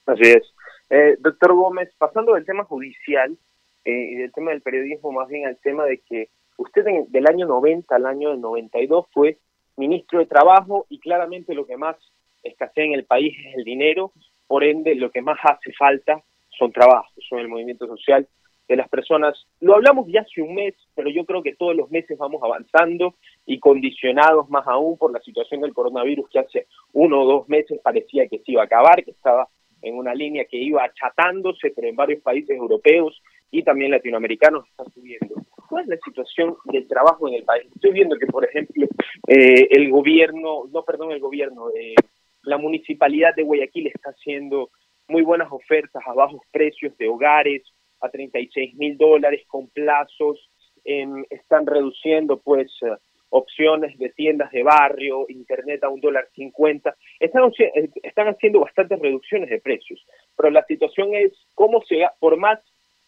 Así 0.08 0.24
es. 0.24 0.42
Eh, 0.90 1.16
doctor 1.20 1.54
Gómez, 1.54 1.94
pasando 2.00 2.34
del 2.34 2.44
tema 2.44 2.64
judicial 2.64 3.38
eh, 3.86 4.10
y 4.12 4.16
del 4.16 4.34
tema 4.34 4.50
del 4.50 4.62
periodismo, 4.62 5.12
más 5.12 5.28
bien 5.28 5.46
al 5.46 5.58
tema 5.58 5.86
de 5.86 6.00
que 6.00 6.30
usted 6.58 6.84
del 7.08 7.28
año 7.28 7.46
90 7.46 7.96
al 7.96 8.08
año 8.08 8.36
92 8.36 9.06
fue 9.14 9.38
ministro 9.78 10.18
de 10.18 10.26
Trabajo 10.26 10.88
y 10.90 11.00
claramente 11.00 11.54
lo 11.54 11.68
que 11.68 11.78
más 11.78 11.96
escasea 12.42 12.84
en 12.84 12.94
el 12.94 13.06
país 13.06 13.36
es 13.46 13.58
el 13.58 13.64
dinero, 13.64 14.12
por 14.48 14.64
ende 14.64 14.96
lo 14.96 15.12
que 15.12 15.22
más 15.22 15.38
hace 15.44 15.72
falta 15.74 16.24
son 16.58 16.72
trabajos, 16.72 17.14
son 17.30 17.40
el 17.40 17.48
movimiento 17.48 17.86
social 17.86 18.28
de 18.68 18.76
las 18.76 18.90
personas. 18.90 19.46
Lo 19.60 19.76
hablamos 19.76 20.08
ya 20.08 20.22
hace 20.22 20.42
un 20.42 20.56
mes, 20.56 20.74
pero 20.96 21.10
yo 21.10 21.26
creo 21.26 21.44
que 21.44 21.56
todos 21.56 21.76
los 21.76 21.92
meses 21.92 22.18
vamos 22.18 22.42
avanzando 22.44 23.16
y 23.46 23.60
condicionados 23.60 24.50
más 24.50 24.66
aún 24.68 24.98
por 24.98 25.12
la 25.12 25.20
situación 25.22 25.62
del 25.62 25.74
coronavirus 25.74 26.30
que 26.30 26.40
hace 26.40 26.68
uno 26.94 27.22
o 27.22 27.26
dos 27.26 27.50
meses 27.50 27.80
parecía 27.84 28.28
que 28.28 28.40
se 28.40 28.52
iba 28.52 28.62
a 28.62 28.66
acabar, 28.66 29.04
que 29.04 29.12
estaba 29.12 29.48
en 29.82 29.96
una 29.96 30.16
línea 30.16 30.46
que 30.46 30.58
iba 30.58 30.84
achatándose, 30.84 31.72
pero 31.76 31.88
en 31.88 31.96
varios 31.96 32.22
países 32.22 32.58
europeos 32.58 33.22
y 33.52 33.64
también 33.64 33.92
latinoamericanos 33.92 34.68
está 34.68 34.84
subiendo. 34.86 35.36
¿Cuál 35.70 35.84
es 35.84 35.90
la 35.90 35.98
situación 36.04 36.56
del 36.66 36.88
trabajo 36.88 37.28
en 37.28 37.36
el 37.36 37.44
país? 37.44 37.68
Estoy 37.74 37.92
viendo 37.92 38.18
que, 38.18 38.28
por 38.28 38.46
ejemplo, 38.46 38.88
eh, 39.28 39.68
el 39.70 39.92
gobierno, 39.92 40.64
no, 40.72 40.84
perdón, 40.84 41.12
el 41.12 41.20
gobierno, 41.20 41.70
eh, 41.70 41.96
la 42.44 42.58
municipalidad 42.58 43.36
de 43.36 43.44
Guayaquil 43.44 43.88
está 43.88 44.12
haciendo 44.12 44.70
muy 45.08 45.22
buenas 45.22 45.52
ofertas 45.52 46.02
a 46.06 46.14
bajos 46.14 46.42
precios 46.52 46.98
de 46.98 47.08
hogares, 47.08 47.64
a 48.02 48.10
36 48.10 48.76
mil 48.76 48.98
dólares 48.98 49.44
con 49.48 49.68
plazos, 49.68 50.50
em, 50.84 51.26
están 51.30 51.66
reduciendo 51.66 52.40
pues 52.40 52.72
eh, 52.82 52.96
opciones 53.30 53.98
de 53.98 54.10
tiendas 54.10 54.52
de 54.52 54.64
barrio, 54.64 55.26
internet 55.30 55.84
a 55.84 55.90
un 55.90 56.00
dólar 56.00 56.30
cincuenta, 56.34 56.96
están, 57.20 57.52
eh, 57.60 57.90
están 58.04 58.28
haciendo 58.28 58.62
bastantes 58.62 59.00
reducciones 59.00 59.50
de 59.50 59.60
precios, 59.60 60.06
pero 60.36 60.50
la 60.50 60.64
situación 60.66 61.14
es 61.14 61.34
cómo 61.54 61.82
sea, 61.84 62.14
por 62.20 62.38
más 62.38 62.60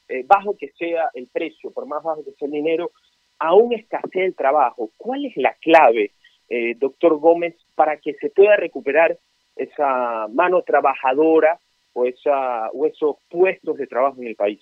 eh, 0.09 0.23
bajo 0.25 0.57
que 0.57 0.69
sea 0.71 1.09
el 1.13 1.27
precio, 1.27 1.71
por 1.71 1.85
más 1.85 2.03
bajo 2.03 2.23
que 2.23 2.31
sea 2.31 2.47
el 2.47 2.51
dinero, 2.51 2.91
aún 3.39 3.73
escasea 3.73 4.25
el 4.25 4.35
trabajo. 4.35 4.91
¿Cuál 4.97 5.25
es 5.25 5.37
la 5.37 5.53
clave, 5.55 6.11
eh, 6.49 6.75
doctor 6.77 7.17
Gómez, 7.19 7.55
para 7.75 7.97
que 7.97 8.13
se 8.15 8.29
pueda 8.29 8.55
recuperar 8.55 9.17
esa 9.55 10.27
mano 10.29 10.61
trabajadora 10.61 11.59
o, 11.93 12.05
esa, 12.05 12.69
o 12.71 12.85
esos 12.85 13.17
puestos 13.29 13.77
de 13.77 13.87
trabajo 13.87 14.21
en 14.21 14.27
el 14.27 14.35
país? 14.35 14.61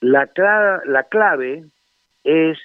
La, 0.00 0.30
la 0.84 1.04
clave 1.04 1.64
es 2.24 2.58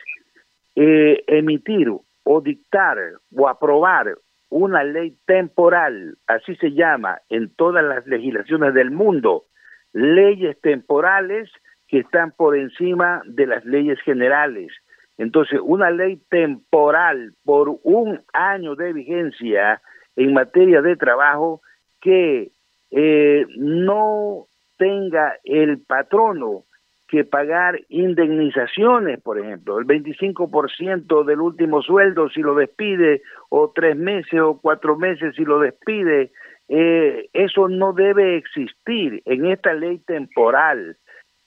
eh, 0.75 1.23
emitir 1.27 1.89
o 2.23 2.41
dictar 2.41 2.97
o 3.35 3.47
aprobar 3.47 4.15
una 4.49 4.83
ley 4.83 5.17
temporal, 5.25 6.15
así 6.27 6.55
se 6.57 6.71
llama 6.71 7.19
en 7.29 7.53
todas 7.55 7.83
las 7.83 8.05
legislaciones 8.05 8.73
del 8.73 8.91
mundo, 8.91 9.45
leyes 9.93 10.59
temporales 10.61 11.49
que 11.87 11.99
están 11.99 12.31
por 12.31 12.55
encima 12.55 13.21
de 13.25 13.47
las 13.47 13.65
leyes 13.65 13.99
generales. 14.01 14.71
Entonces, 15.17 15.59
una 15.63 15.91
ley 15.91 16.21
temporal 16.29 17.33
por 17.43 17.79
un 17.83 18.21
año 18.33 18.75
de 18.75 18.93
vigencia 18.93 19.81
en 20.15 20.33
materia 20.33 20.81
de 20.81 20.95
trabajo 20.95 21.61
que 22.01 22.51
eh, 22.91 23.45
no 23.57 24.45
tenga 24.77 25.37
el 25.43 25.79
patrono 25.79 26.63
que 27.07 27.23
pagar 27.23 27.79
indemnizaciones, 27.89 29.21
por 29.21 29.39
ejemplo, 29.39 29.77
el 29.77 29.85
25% 29.85 31.23
del 31.23 31.41
último 31.41 31.81
sueldo 31.81 32.29
si 32.29 32.41
lo 32.41 32.55
despide, 32.55 33.21
o 33.49 33.71
tres 33.73 33.95
meses 33.95 34.39
o 34.39 34.59
cuatro 34.59 34.97
meses 34.97 35.35
si 35.35 35.43
lo 35.43 35.59
despide, 35.59 36.31
eh, 36.69 37.29
eso 37.33 37.67
no 37.67 37.93
debe 37.93 38.37
existir 38.37 39.21
en 39.25 39.45
esta 39.47 39.73
ley 39.73 39.99
temporal. 39.99 40.97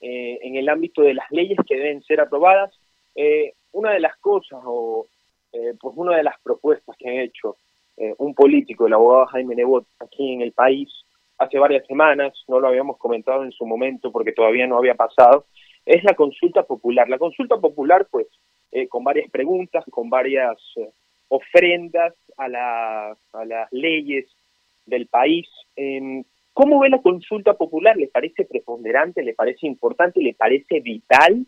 Eh, 0.01 0.39
en 0.43 0.57
el 0.57 0.69
ámbito 0.69 1.03
de 1.03 1.15
las 1.15 1.31
leyes 1.31 1.59
que 1.67 1.77
deben 1.77 2.03
ser 2.03 2.21
aprobadas, 2.21 2.73
eh, 3.15 3.55
una 3.73 3.93
de 3.93 4.01
las 4.01 4.17
cosas 4.19 4.61
o 4.65 5.07
pues 5.81 5.95
una 5.97 6.15
de 6.15 6.23
las 6.23 6.39
propuestas 6.43 6.95
que 6.99 7.09
ha 7.09 7.23
hecho 7.23 7.57
un 8.19 8.35
político, 8.35 8.87
el 8.87 8.93
abogado 8.93 9.25
Jaime 9.29 9.55
Nebot, 9.55 9.87
aquí 10.01 10.35
en 10.35 10.43
el 10.43 10.53
país, 10.53 10.91
hace 11.39 11.59
varias 11.59 11.87
semanas, 11.87 12.33
no 12.49 12.61
lo 12.61 12.69
habíamos 12.69 12.99
comentado 12.99 13.45
en 13.45 13.53
su 13.53 13.67
momento 13.67 14.11
porque 14.11 14.33
todavía 14.33 14.67
no 14.67 14.79
había 14.79 14.95
pasado, 14.95 15.47
es 15.85 16.03
la 16.05 16.15
consulta 16.15 16.65
popular. 16.65 17.09
La 17.09 17.19
consulta 17.19 17.59
popular, 17.59 18.07
pues, 18.11 18.27
eh, 18.73 18.89
con 18.89 19.05
varias 19.05 19.31
preguntas, 19.31 19.85
con 19.91 20.11
varias 20.11 20.57
eh, 20.77 20.91
ofrendas 21.29 22.15
a, 22.37 22.49
la, 22.49 23.17
a, 23.33 23.45
las 23.45 23.73
leyes 23.73 24.27
del 24.85 25.07
país. 25.07 25.49
Em, 25.77 26.25
¿Cómo 26.53 26.81
ve 26.81 26.89
la 26.89 27.03
consulta 27.03 27.55
popular? 27.55 27.97
¿Le 27.97 28.09
parece 28.09 28.45
preponderante? 28.45 29.23
¿Le 29.23 29.35
parece 29.35 29.67
importante? 29.67 30.21
¿Le 30.21 30.35
parece 30.35 30.81
vital? 30.81 31.47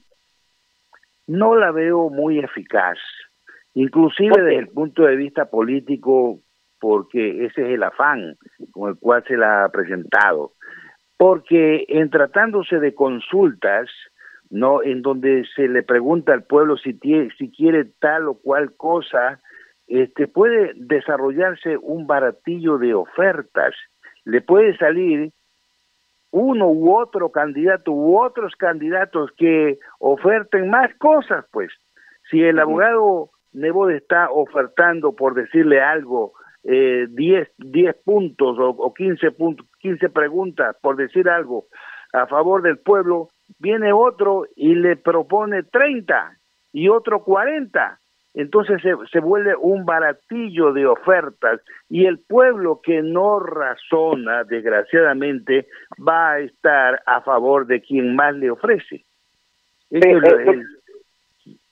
No 1.27 1.57
la 1.57 1.71
veo 1.73 2.11
muy 2.11 2.39
eficaz, 2.39 2.99
inclusive 3.75 4.35
desde 4.43 4.57
el 4.57 4.69
punto 4.69 5.05
de 5.05 5.17
vista 5.17 5.47
político 5.47 6.41
porque 6.81 7.47
ese 7.47 7.63
es 7.63 7.75
el 7.75 7.83
afán 7.83 8.37
con 8.71 8.91
el 8.91 8.99
cual 8.99 9.25
se 9.27 9.37
la 9.37 9.65
ha 9.65 9.69
presentado. 9.71 10.53
Porque 11.17 11.85
en 11.89 12.11
tratándose 12.11 12.79
de 12.79 12.95
consultas, 12.95 13.89
no 14.51 14.83
en 14.83 15.03
donde 15.03 15.45
se 15.55 15.69
le 15.69 15.83
pregunta 15.83 16.33
al 16.33 16.45
pueblo 16.45 16.77
si, 16.77 16.95
tiene, 16.95 17.31
si 17.37 17.51
quiere 17.51 17.85
tal 18.01 18.29
o 18.29 18.35
cual 18.35 18.75
cosa, 18.77 19.41
este 19.87 20.29
puede 20.29 20.73
desarrollarse 20.77 21.77
un 21.79 22.07
baratillo 22.07 22.79
de 22.79 22.95
ofertas. 22.95 23.75
Le 24.25 24.41
puede 24.41 24.77
salir 24.77 25.33
uno 26.31 26.69
u 26.69 26.95
otro 26.95 27.31
candidato 27.31 27.91
u 27.91 28.19
otros 28.19 28.55
candidatos 28.57 29.31
que 29.37 29.79
oferten 29.99 30.71
más 30.71 30.95
cosas, 30.99 31.45
pues. 31.51 31.71
Si 32.31 32.43
el 32.43 32.59
abogado 32.59 33.31
Nebo 33.53 33.89
está 33.89 34.31
ofertando, 34.31 35.17
por 35.17 35.35
decirle 35.35 35.81
algo, 35.81 36.35
10 36.63 36.73
eh, 36.73 37.07
diez, 37.59 37.97
puntos 38.05 38.59
o, 38.59 38.69
o 38.69 38.95
15, 38.95 39.31
puntos, 39.33 39.67
15 39.81 40.09
preguntas, 40.11 40.77
por 40.81 40.97
decir 40.97 41.29
algo, 41.29 41.67
a 42.13 42.27
favor 42.27 42.63
del 42.63 42.79
pueblo, 42.79 43.29
viene 43.59 43.93
otro 43.93 44.47
y 44.57 44.75
le 44.75 44.97
propone 44.97 45.63
30 45.63 46.37
y 46.73 46.89
otro 46.89 47.23
40. 47.23 48.01
Entonces 48.35 48.81
se, 48.83 48.95
se 49.11 49.21
vuelve 49.21 49.57
un 49.57 49.85
baratillo 49.85 50.73
de 50.73 50.87
ofertas 50.87 51.61
y 51.89 52.07
el 52.07 52.21
pueblo 52.21 52.81
que 52.83 53.03
no 53.03 53.41
razona, 53.41 54.45
desgraciadamente, 54.45 55.67
va 56.07 56.33
a 56.33 56.39
estar 56.41 57.03
a 57.07 57.21
favor 57.23 57.67
de 57.67 57.81
quien 57.81 58.15
más 58.15 58.35
le 58.37 58.51
ofrece. 58.51 59.05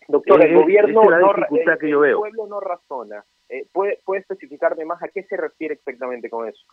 doctor, 0.09 0.45
el 0.45 0.55
gobierno 0.55 1.03
no, 1.05 1.79
que 1.79 1.91
yo 1.91 2.01
veo. 2.01 2.25
el 2.25 2.33
pueblo 2.33 2.47
no 2.49 2.61
razona. 2.61 3.25
Eh, 3.49 3.67
¿puede, 3.73 4.01
¿Puede 4.05 4.21
especificarme 4.21 4.85
más 4.85 5.03
a 5.03 5.09
qué 5.09 5.23
se 5.25 5.37
refiere 5.37 5.75
exactamente 5.75 6.29
con 6.29 6.49
eso? 6.49 6.65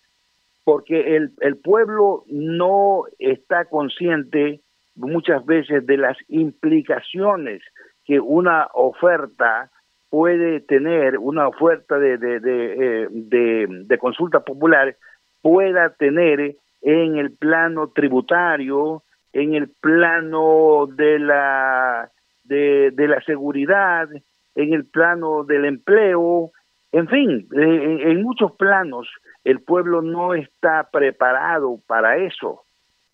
Porque 0.63 1.15
el, 1.15 1.33
el 1.41 1.57
pueblo 1.57 2.23
no 2.27 3.03
está 3.19 3.65
consciente 3.65 4.61
muchas 4.95 5.45
veces 5.45 5.85
de 5.85 5.97
las 5.97 6.17
implicaciones 6.27 7.61
que 8.05 8.19
una 8.19 8.67
oferta 8.73 9.69
puede 10.09 10.59
tener, 10.61 11.17
una 11.17 11.47
oferta 11.47 11.97
de, 11.97 12.17
de, 12.17 12.39
de, 12.39 13.03
eh, 13.03 13.07
de, 13.09 13.97
consulta 13.97 14.41
popular 14.41 14.95
pueda 15.41 15.89
tener 15.95 16.55
en 16.81 17.17
el 17.17 17.31
plano 17.35 17.89
tributario, 17.89 19.03
en 19.31 19.55
el 19.55 19.69
plano 19.69 20.87
de 20.87 21.17
la 21.17 22.11
de, 22.43 22.91
de 22.91 23.07
la 23.07 23.21
seguridad, 23.21 24.07
en 24.53 24.73
el 24.73 24.85
plano 24.85 25.45
del 25.45 25.65
empleo, 25.65 26.51
en 26.93 27.07
fin, 27.07 27.47
en, 27.51 28.21
muchos 28.21 28.51
planos 28.51 29.09
el 29.43 29.61
pueblo 29.61 30.03
no 30.03 30.35
está 30.35 30.89
preparado 30.91 31.79
para 31.87 32.17
eso, 32.17 32.61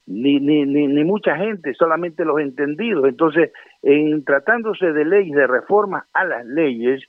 ni, 0.06 0.38
ni, 0.42 0.66
ni, 0.66 0.88
ni, 0.88 1.04
mucha 1.06 1.38
gente, 1.38 1.74
solamente 1.76 2.26
los 2.26 2.42
entendidos. 2.42 3.08
Entonces, 3.08 3.52
en 3.82 4.26
tratándose 4.26 4.92
de 4.92 5.06
leyes, 5.06 5.34
de 5.34 5.48
reformas 5.48 6.04
a 6.14 6.26
las 6.26 6.46
leyes, 6.46 7.02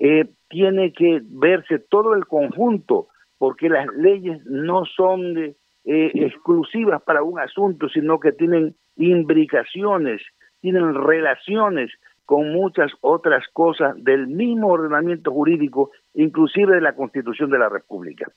eh, 0.00 0.28
tiene 0.50 0.92
que 0.92 1.22
verse 1.24 1.78
todo 1.78 2.14
el 2.14 2.26
conjunto, 2.26 3.08
porque 3.38 3.70
las 3.70 3.86
leyes 3.96 4.44
no 4.44 4.84
son 4.84 5.34
eh, 5.38 5.54
exclusivas 5.84 7.00
para 7.04 7.22
un 7.22 7.40
asunto, 7.40 7.88
sino 7.88 8.20
que 8.20 8.32
tienen 8.32 8.74
imbricaciones, 8.96 10.20
tienen 10.60 10.94
relaciones 10.94 11.90
con 12.28 12.52
muchas 12.52 12.92
otras 13.00 13.42
cosas 13.54 13.94
del 14.04 14.26
mismo 14.26 14.68
ordenamiento 14.68 15.32
jurídico, 15.32 15.92
inclusive 16.18 16.74
de 16.74 16.80
la 16.80 16.94
Constitución 16.94 17.48
de 17.50 17.58
la 17.58 17.68
República. 17.68 18.30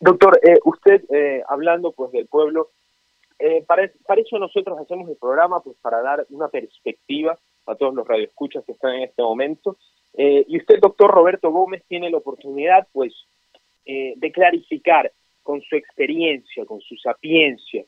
Doctor, 0.00 0.40
eh, 0.42 0.58
usted 0.64 1.04
eh, 1.12 1.42
hablando 1.48 1.92
pues 1.92 2.12
del 2.12 2.26
pueblo, 2.26 2.70
eh, 3.38 3.62
para, 3.66 3.90
para, 4.06 4.22
eso 4.22 4.38
nosotros 4.38 4.78
hacemos 4.80 5.08
el 5.10 5.16
programa, 5.16 5.62
pues 5.62 5.76
para 5.82 6.00
dar 6.00 6.26
una 6.30 6.48
perspectiva 6.48 7.38
a 7.66 7.74
todos 7.74 7.94
los 7.94 8.08
radioescuchas 8.08 8.64
que 8.64 8.72
están 8.72 8.94
en 8.94 9.02
este 9.02 9.22
momento. 9.22 9.76
y 10.14 10.56
usted, 10.56 10.80
doctor 10.80 11.10
Roberto 11.10 11.50
Gómez, 11.50 11.82
tiene 11.88 12.08
la 12.08 12.16
oportunidad 12.16 12.88
pues 12.92 13.12
de 13.84 14.32
clarificar 14.32 15.12
con 15.42 15.60
su 15.60 15.76
experiencia, 15.76 16.64
con 16.64 16.80
su 16.80 16.96
sapiencia, 16.96 17.84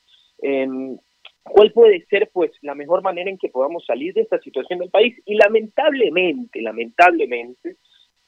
cuál 1.45 1.73
puede 1.73 2.05
ser 2.07 2.29
pues 2.33 2.51
la 2.61 2.75
mejor 2.75 3.03
manera 3.03 3.31
en 3.31 3.39
que 3.39 3.49
podamos 3.49 3.87
salir 3.87 4.13
de 4.13 4.23
esta 4.23 4.39
situación 4.41 4.81
del 4.81 4.91
país 4.91 5.15
y 5.25 5.37
lamentablemente, 5.37 6.61
lamentablemente, 6.61 7.77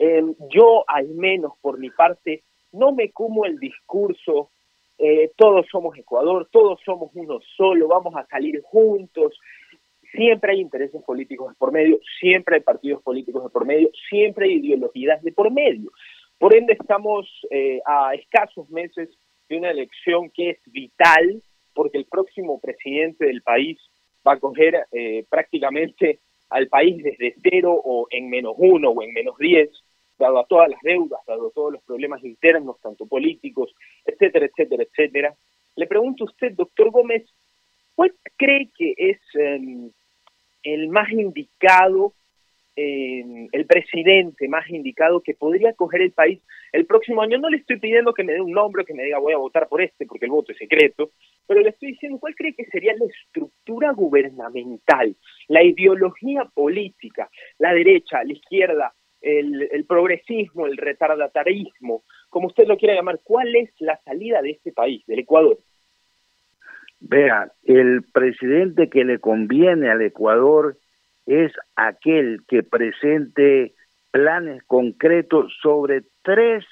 em, 0.01 0.35
yo 0.53 0.85
al 0.89 1.09
menos 1.11 1.53
por 1.61 1.79
mi 1.79 1.91
parte 1.91 2.43
no 2.73 2.93
me 2.93 3.13
como 3.13 3.45
el 3.45 3.59
discurso 3.59 4.51
eh, 5.03 5.31
todos 5.35 5.67
somos 5.71 5.97
Ecuador, 5.97 6.47
todos 6.53 6.79
somos 6.85 7.11
uno 7.15 7.41
solo, 7.57 7.89
vamos 7.89 8.15
a 8.17 8.27
salir 8.27 8.61
juntos. 8.61 9.33
Siempre 10.13 10.53
hay 10.53 10.61
intereses 10.61 11.03
políticos 11.03 11.49
de 11.49 11.55
por 11.55 11.73
medio, 11.73 11.99
siempre 12.21 12.57
hay 12.57 12.61
partidos 12.61 13.03
políticos 13.03 13.45
de 13.45 13.49
por 13.49 13.65
medio, 13.65 13.91
siempre 14.11 14.47
hay 14.47 14.55
ideologías 14.57 15.23
de 15.23 15.33
por 15.33 15.51
medio. 15.51 15.91
Por 16.39 16.55
ende, 16.55 16.75
estamos 16.79 17.27
eh, 17.51 17.81
a 17.87 18.15
escasos 18.15 18.69
meses 18.69 19.09
de 19.49 19.57
una 19.57 19.71
elección 19.71 20.29
que 20.31 20.51
es 20.51 20.59
vital 20.67 21.43
porque 21.73 21.97
el 21.97 22.05
próximo 22.05 22.61
presidente 22.61 23.25
del 23.25 23.41
país 23.41 23.79
va 24.27 24.35
a 24.35 24.39
coger 24.39 24.87
eh, 24.93 25.25
prácticamente 25.31 26.19
al 26.51 26.69
país 26.69 27.03
desde 27.03 27.37
cero 27.43 27.73
o 27.73 28.07
en 28.11 28.29
menos 28.29 28.55
uno 28.59 28.91
o 28.91 29.03
en 29.03 29.15
menos 29.15 29.39
diez, 29.39 29.71
dado 30.21 30.39
a 30.39 30.47
todas 30.47 30.69
las 30.69 30.81
deudas, 30.83 31.21
dado 31.27 31.49
a 31.49 31.51
todos 31.51 31.73
los 31.73 31.83
problemas 31.83 32.23
internos, 32.23 32.81
tanto 32.81 33.07
políticos, 33.07 33.75
etcétera, 34.05 34.47
etcétera, 34.47 34.85
etcétera. 34.85 35.35
Le 35.75 35.87
pregunto 35.87 36.25
a 36.25 36.27
usted, 36.29 36.53
doctor 36.53 36.91
Gómez, 36.91 37.25
¿cuál 37.97 38.15
cree 38.37 38.71
que 38.77 38.95
es 38.97 39.19
em, 39.35 39.91
el 40.63 40.89
más 40.89 41.11
indicado, 41.11 42.13
em, 42.77 43.49
el 43.51 43.67
presidente 43.67 44.47
más 44.47 44.69
indicado 44.69 45.21
que 45.21 45.35
podría 45.35 45.73
coger 45.73 46.03
el 46.03 46.13
país 46.13 46.41
el 46.73 46.85
próximo 46.85 47.23
año? 47.23 47.39
No 47.39 47.49
le 47.49 47.57
estoy 47.57 47.79
pidiendo 47.79 48.13
que 48.13 48.25
me 48.25 48.35
dé 48.35 48.41
un 48.43 48.53
nombre, 48.53 48.85
que 48.85 48.95
me 48.95 49.05
diga 49.05 49.19
voy 49.19 49.33
a 49.33 49.39
votar 49.39 49.69
por 49.69 49.81
este, 49.81 50.07
porque 50.07 50.27
el 50.27 50.33
voto 50.33 50.53
es 50.53 50.59
secreto, 50.59 51.11
pero 51.47 51.63
le 51.63 51.71
estoy 51.71 51.93
diciendo 51.93 52.19
cuál 52.19 52.35
cree 52.35 52.53
que 52.53 52.67
sería 52.67 52.95
la 52.95 53.07
estructura 53.07 53.93
gubernamental, 53.93 55.17
la 55.49 55.63
ideología 55.63 56.45
política, 56.45 57.31
la 57.59 57.73
derecha, 57.73 58.23
la 58.23 58.35
izquierda, 58.35 58.93
el, 59.21 59.85
progresismo, 59.87 60.67
el 60.67 60.77
retardatarismo, 60.77 62.03
como 62.29 62.49
usted 62.49 62.67
lo 62.67 62.77
quiera 62.77 62.95
llamar, 62.95 63.21
¿cuál 63.23 63.55
es 63.55 63.71
la 63.81 63.99
salida 64.05 64.43
de 64.43 64.51
este 64.53 64.73
país, 64.73 65.05
del 65.07 65.21
Ecuador? 65.21 65.59
Vea, 67.01 67.51
el 67.65 68.03
presidente 68.13 68.89
que 68.89 69.05
le 69.05 69.19
conviene 69.19 69.91
al 69.91 70.03
Ecuador 70.03 70.77
es 71.27 71.53
aquel 71.77 72.43
que 72.49 72.63
presente 72.63 73.75
planes 74.11 74.63
concretos 74.65 75.53
sobre 75.63 76.03
tres 76.23 76.65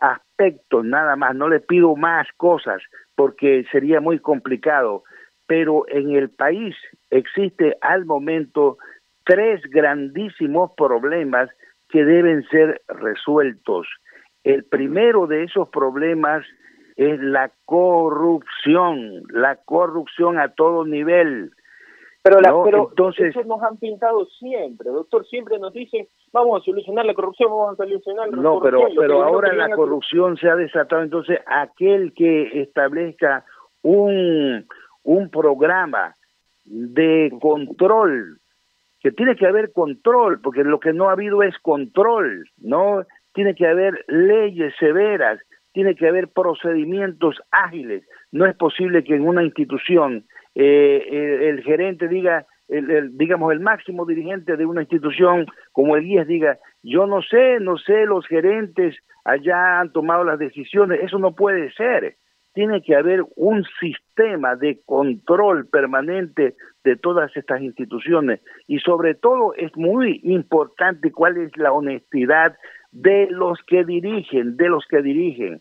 aspectos 0.00 0.84
nada 0.84 1.16
más. 1.16 1.34
No 1.34 1.48
le 1.48 1.60
pido 1.60 1.96
más 1.96 2.26
cosas 2.36 2.82
porque 3.14 3.64
sería 3.72 4.00
muy 4.00 4.18
complicado, 4.18 5.04
pero 5.46 5.86
en 5.88 6.14
el 6.14 6.30
país 6.30 6.76
existe 7.10 7.76
al 7.80 8.04
momento 8.04 8.78
tres 9.24 9.62
grandísimos 9.70 10.72
problemas 10.76 11.50
que 11.94 12.04
deben 12.04 12.42
ser 12.48 12.82
resueltos. 12.88 13.86
El 14.42 14.64
primero 14.64 15.28
de 15.28 15.44
esos 15.44 15.68
problemas 15.68 16.44
es 16.96 17.20
la 17.20 17.52
corrupción, 17.66 19.22
la 19.28 19.54
corrupción 19.64 20.40
a 20.40 20.48
todo 20.48 20.84
nivel. 20.84 21.52
Pero, 22.24 22.40
la, 22.40 22.52
pero 22.64 22.88
Entonces, 22.90 23.28
eso 23.28 23.44
nos 23.44 23.62
han 23.62 23.76
pintado 23.76 24.26
siempre, 24.40 24.90
doctor, 24.90 25.24
siempre 25.26 25.56
nos 25.60 25.72
dicen, 25.72 26.08
vamos 26.32 26.60
a 26.60 26.64
solucionar 26.64 27.06
la 27.06 27.14
corrupción, 27.14 27.48
vamos 27.50 27.74
a 27.74 27.84
solucionar 27.84 28.28
la 28.28 28.42
no, 28.42 28.60
pero, 28.60 28.80
pero 28.98 29.22
ahora 29.22 29.52
la 29.52 29.70
corrupción 29.76 30.36
se 30.36 30.48
ha 30.48 30.56
desatado, 30.56 31.02
entonces 31.02 31.38
aquel 31.46 32.12
que 32.12 32.60
establezca 32.60 33.44
un, 33.82 34.66
un 35.04 35.30
programa 35.30 36.16
de 36.64 37.30
control 37.40 38.40
que 39.04 39.12
tiene 39.12 39.36
que 39.36 39.46
haber 39.46 39.70
control, 39.70 40.40
porque 40.40 40.64
lo 40.64 40.80
que 40.80 40.94
no 40.94 41.10
ha 41.10 41.12
habido 41.12 41.42
es 41.42 41.58
control, 41.58 42.48
¿no? 42.56 43.04
Tiene 43.34 43.54
que 43.54 43.66
haber 43.66 44.02
leyes 44.08 44.72
severas, 44.78 45.38
tiene 45.74 45.94
que 45.94 46.08
haber 46.08 46.28
procedimientos 46.28 47.36
ágiles. 47.50 48.02
No 48.32 48.46
es 48.46 48.56
posible 48.56 49.04
que 49.04 49.14
en 49.14 49.28
una 49.28 49.44
institución 49.44 50.24
eh, 50.54 51.50
el, 51.50 51.62
gerente 51.62 52.08
diga, 52.08 52.46
el, 52.68 53.14
digamos, 53.18 53.52
el 53.52 53.60
máximo 53.60 54.06
dirigente 54.06 54.56
de 54.56 54.64
una 54.64 54.80
institución 54.80 55.44
como 55.72 55.96
el 55.96 56.06
IES 56.06 56.26
diga, 56.26 56.58
yo 56.82 57.06
no 57.06 57.20
sé, 57.20 57.60
no 57.60 57.76
sé, 57.76 58.06
los 58.06 58.26
gerentes 58.26 58.96
allá 59.26 59.80
han 59.80 59.92
tomado 59.92 60.24
las 60.24 60.38
decisiones, 60.38 61.02
eso 61.02 61.18
no 61.18 61.34
puede 61.34 61.70
ser 61.72 62.16
tiene 62.54 62.82
que 62.82 62.94
haber 62.94 63.24
un 63.36 63.64
sistema 63.80 64.56
de 64.56 64.80
control 64.86 65.66
permanente 65.66 66.54
de 66.84 66.96
todas 66.96 67.36
estas 67.36 67.60
instituciones 67.60 68.40
y 68.66 68.78
sobre 68.78 69.14
todo 69.14 69.54
es 69.54 69.76
muy 69.76 70.20
importante 70.22 71.12
cuál 71.12 71.36
es 71.36 71.56
la 71.56 71.72
honestidad 71.72 72.56
de 72.92 73.26
los 73.30 73.58
que 73.66 73.84
dirigen, 73.84 74.56
de 74.56 74.68
los 74.68 74.86
que 74.88 75.02
dirigen. 75.02 75.60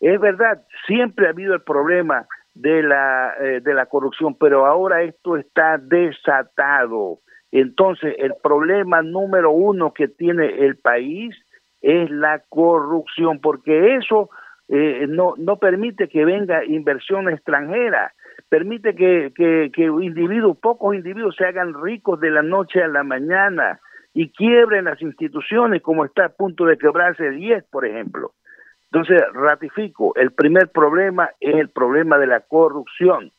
Es 0.00 0.20
verdad, 0.20 0.62
siempre 0.86 1.26
ha 1.26 1.30
habido 1.30 1.54
el 1.54 1.62
problema 1.62 2.26
de 2.54 2.82
la, 2.82 3.34
eh, 3.40 3.60
de 3.60 3.74
la 3.74 3.86
corrupción, 3.86 4.36
pero 4.38 4.66
ahora 4.66 5.02
esto 5.02 5.36
está 5.36 5.78
desatado. 5.78 7.20
Entonces, 7.52 8.14
el 8.18 8.34
problema 8.42 9.00
número 9.00 9.50
uno 9.50 9.94
que 9.94 10.08
tiene 10.08 10.46
el 10.66 10.76
país 10.76 11.34
es 11.80 12.10
la 12.10 12.42
corrupción, 12.48 13.40
porque 13.40 13.96
eso 13.96 14.28
eh, 14.68 15.06
no, 15.08 15.34
no 15.36 15.56
permite 15.58 16.08
que 16.08 16.24
venga 16.24 16.64
inversión 16.64 17.28
extranjera, 17.28 18.12
permite 18.48 18.94
que, 18.94 19.32
que, 19.34 19.70
que 19.72 19.84
individuos, 19.84 20.56
pocos 20.58 20.94
individuos 20.94 21.36
se 21.36 21.44
hagan 21.44 21.74
ricos 21.74 22.20
de 22.20 22.30
la 22.30 22.42
noche 22.42 22.82
a 22.82 22.88
la 22.88 23.02
mañana 23.02 23.80
y 24.14 24.30
quiebren 24.30 24.84
las 24.84 25.02
instituciones 25.02 25.82
como 25.82 26.04
está 26.04 26.26
a 26.26 26.28
punto 26.30 26.64
de 26.64 26.78
quebrarse 26.78 27.26
el 27.26 27.38
IES, 27.38 27.64
por 27.64 27.84
ejemplo. 27.84 28.32
Entonces, 28.92 29.20
ratifico, 29.32 30.14
el 30.14 30.30
primer 30.30 30.68
problema 30.68 31.30
es 31.40 31.56
el 31.56 31.68
problema 31.68 32.16
de 32.16 32.28
la 32.28 32.40
corrupción. 32.40 33.32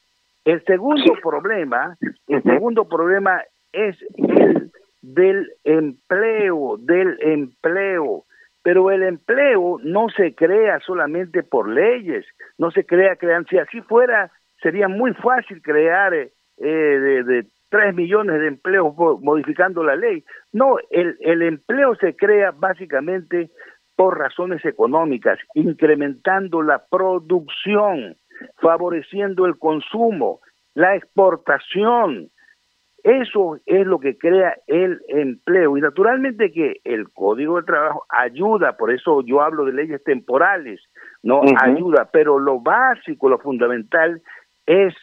El 0.43 0.63
segundo 0.65 1.13
problema, 1.23 1.97
el 2.27 2.43
segundo 2.43 2.88
problema 2.89 3.41
es 3.71 3.95
el 4.17 4.69
del 5.01 5.49
empleo, 5.63 6.77
del 6.79 7.17
empleo. 7.21 8.25
Pero 8.65 8.89
el 8.89 9.04
empleo 9.04 9.78
no 9.84 10.10
se 10.10 10.34
crea 10.34 10.80
solamente 10.80 11.43
por 11.43 11.69
leyes, 11.69 12.25
no 12.58 12.71
se 12.71 12.84
crea, 12.84 13.15
crean, 13.15 13.45
si 13.45 13.60
así 13.60 13.80
fuera, 13.82 14.32
sería 14.60 14.88
muy 14.88 15.13
fácil 15.13 15.62
crear 15.62 16.15
eh, 16.15 16.32
de, 16.58 17.23
de 17.23 17.45
3 17.69 17.93
millones 17.93 18.39
de 18.39 18.47
empleos 18.47 18.95
modificando 19.21 19.84
la 19.84 19.95
ley. 19.95 20.23
No, 20.51 20.78
el 20.89 21.43
empleo 21.43 21.93
se 21.97 22.15
crea 22.15 22.54
básicamente 22.58 23.51
por 23.95 24.17
razones 24.17 24.65
económicas, 24.65 25.38
incrementando 25.54 26.63
la 26.63 26.84
producción, 26.89 28.17
favoreciendo 28.58 29.45
el 29.45 29.60
consumo, 29.60 30.39
la 30.73 30.95
exportación, 30.95 32.32
eso 33.05 33.59
es 33.67 33.85
lo 33.85 33.99
que 33.99 34.17
crea 34.17 34.57
el 34.65 34.99
empleo. 35.09 35.77
Y 35.77 35.81
naturalmente 35.81 36.51
que 36.51 36.81
el 36.83 37.11
Código 37.11 37.57
de 37.57 37.67
Trabajo 37.67 38.03
ayuda, 38.09 38.77
por 38.77 38.91
eso 38.91 39.21
yo 39.21 39.41
hablo 39.41 39.63
de 39.63 39.73
leyes 39.73 40.03
temporales, 40.03 40.81
no 41.21 41.43
ayuda, 41.61 42.09
pero 42.11 42.39
lo 42.39 42.59
básico, 42.59 43.29
lo 43.29 43.37
fundamental 43.37 44.23
es 44.65 44.95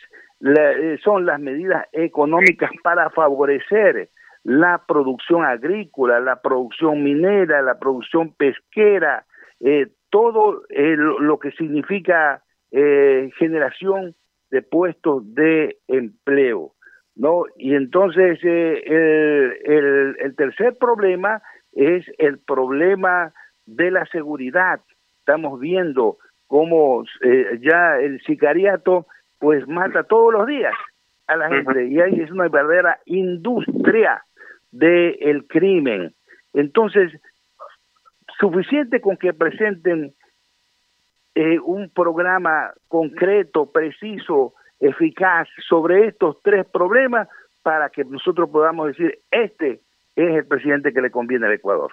eh, 0.45 0.99
son 1.05 1.27
las 1.27 1.39
medidas 1.39 1.87
económicas 1.93 2.73
para 2.83 3.09
favorecer 3.11 4.09
la 4.43 4.83
producción 4.85 5.45
agrícola, 5.45 6.19
la 6.19 6.43
producción 6.43 7.05
minera, 7.05 7.63
la 7.63 7.79
producción 7.79 8.35
pesquera, 8.35 9.27
eh, 9.61 9.87
todo 10.11 10.63
eh, 10.71 10.97
lo 10.97 11.39
que 11.39 11.53
significa 11.53 12.43
generación 13.39 14.17
de 14.51 14.63
puestos 14.63 15.23
de 15.35 15.77
empleo. 15.89 16.73
¿No? 17.17 17.45
Y 17.57 17.75
entonces 17.75 18.39
eh, 18.43 19.59
el, 19.65 20.17
el, 20.19 20.35
tercer 20.37 20.77
problema 20.79 21.43
es 21.73 22.05
el 22.19 22.39
problema 22.39 23.33
de 23.67 23.91
la 23.91 24.07
seguridad. 24.07 24.81
Estamos 25.19 25.61
viendo 25.61 26.19
cómo 26.47 27.05
eh, 27.23 27.59
ya 27.61 27.99
el 27.99 28.21
sicariato 28.23 29.07
pues 29.39 29.67
mata 29.67 30.05
todos 30.05 30.33
los 30.33 30.47
días 30.47 30.75
a 31.27 31.37
la 31.37 31.49
gente 31.49 31.87
y 31.87 32.01
ahí 32.01 32.21
es 32.21 32.31
una 32.31 32.49
verdadera 32.49 32.99
industria 33.07 34.23
del 34.71 35.17
el 35.21 35.47
crimen. 35.47 36.15
Entonces, 36.55 37.13
suficiente 38.39 39.01
con 39.01 39.17
que 39.17 39.33
presenten 39.33 40.15
eh, 41.35 41.59
un 41.61 41.89
programa 41.91 42.73
concreto, 42.89 43.71
preciso, 43.73 44.55
eficaz 44.83 45.49
sobre 45.69 46.09
estos 46.09 46.43
tres 46.43 46.67
problemas 46.67 47.29
para 47.63 47.89
que 47.89 48.05
nosotros 48.05 48.51
podamos 48.51 48.89
decir, 48.89 49.21
este 49.31 49.81
es 50.17 50.35
el 50.35 50.47
presidente 50.47 50.93
que 50.93 51.01
le 51.01 51.11
conviene 51.11 51.47
al 51.47 51.53
Ecuador. 51.53 51.93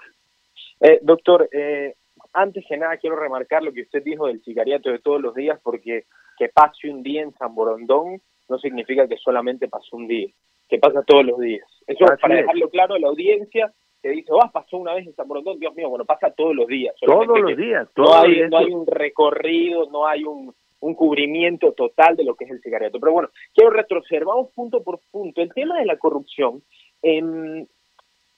Eh, 0.82 1.00
doctor, 1.04 1.48
eh, 1.52 1.94
antes 2.34 2.66
que 2.68 2.78
nada 2.78 2.98
quiero 2.98 3.16
remarcar 3.16 3.64
lo 3.64 3.72
que 3.72 3.84
usted 3.84 4.04
dijo 4.04 4.28
del 4.28 4.42
sicariato 4.44 4.90
de 4.90 5.00
todos 5.00 5.22
los 5.22 5.36
días, 5.36 5.60
porque 5.64 6.06
que 6.38 6.50
pase 6.50 6.90
un 6.90 7.04
día 7.04 7.22
en 7.22 7.34
San 7.34 7.54
Borondón 7.54 8.22
no 8.50 8.58
significa 8.58 9.08
que 9.08 9.18
solamente 9.18 9.68
pasó 9.68 9.96
un 9.96 10.08
día, 10.08 10.30
que 10.68 10.80
pasa 10.80 11.04
todos 11.04 11.26
los 11.26 11.40
días. 11.40 11.68
Eso 11.86 12.06
es 12.06 12.20
para 12.20 12.36
dejarlo 12.36 12.70
claro 12.70 12.96
a 12.96 13.00
la 13.00 13.10
audiencia 13.10 13.72
que 14.02 14.10
dice, 14.10 14.32
oh, 14.32 14.50
pasó 14.52 14.78
una 14.78 14.94
vez 14.94 15.06
en 15.06 15.14
San 15.14 15.28
Borondón, 15.28 15.60
Dios 15.60 15.76
mío, 15.76 15.90
bueno, 15.90 16.06
pasa 16.06 16.32
todos 16.32 16.56
los 16.56 16.68
días. 16.68 16.96
Todos 17.06 17.28
los 17.28 17.56
días. 17.56 17.88
no, 17.96 18.14
hay, 18.16 18.50
no 18.50 18.58
hay 18.58 18.72
un 18.72 18.88
recorrido, 18.88 19.90
no 19.92 20.08
hay 20.08 20.24
un 20.24 20.56
un 20.82 20.96
cubrimiento 20.96 21.74
total 21.74 22.16
de 22.16 22.24
lo 22.24 22.36
que 22.36 22.46
es 22.46 22.52
el 22.52 22.62
cigarrillo. 22.62 23.00
Pero 23.00 23.12
bueno, 23.12 23.30
quiero 23.54 23.72
retroceder, 23.72 24.26
vamos 24.26 24.52
punto 24.54 24.84
por 24.84 25.00
punto. 25.12 25.42
El 25.42 25.54
tema 25.54 25.80
de 25.80 25.86
la 25.86 25.98
corrupción, 25.98 26.64
eh, 27.02 27.66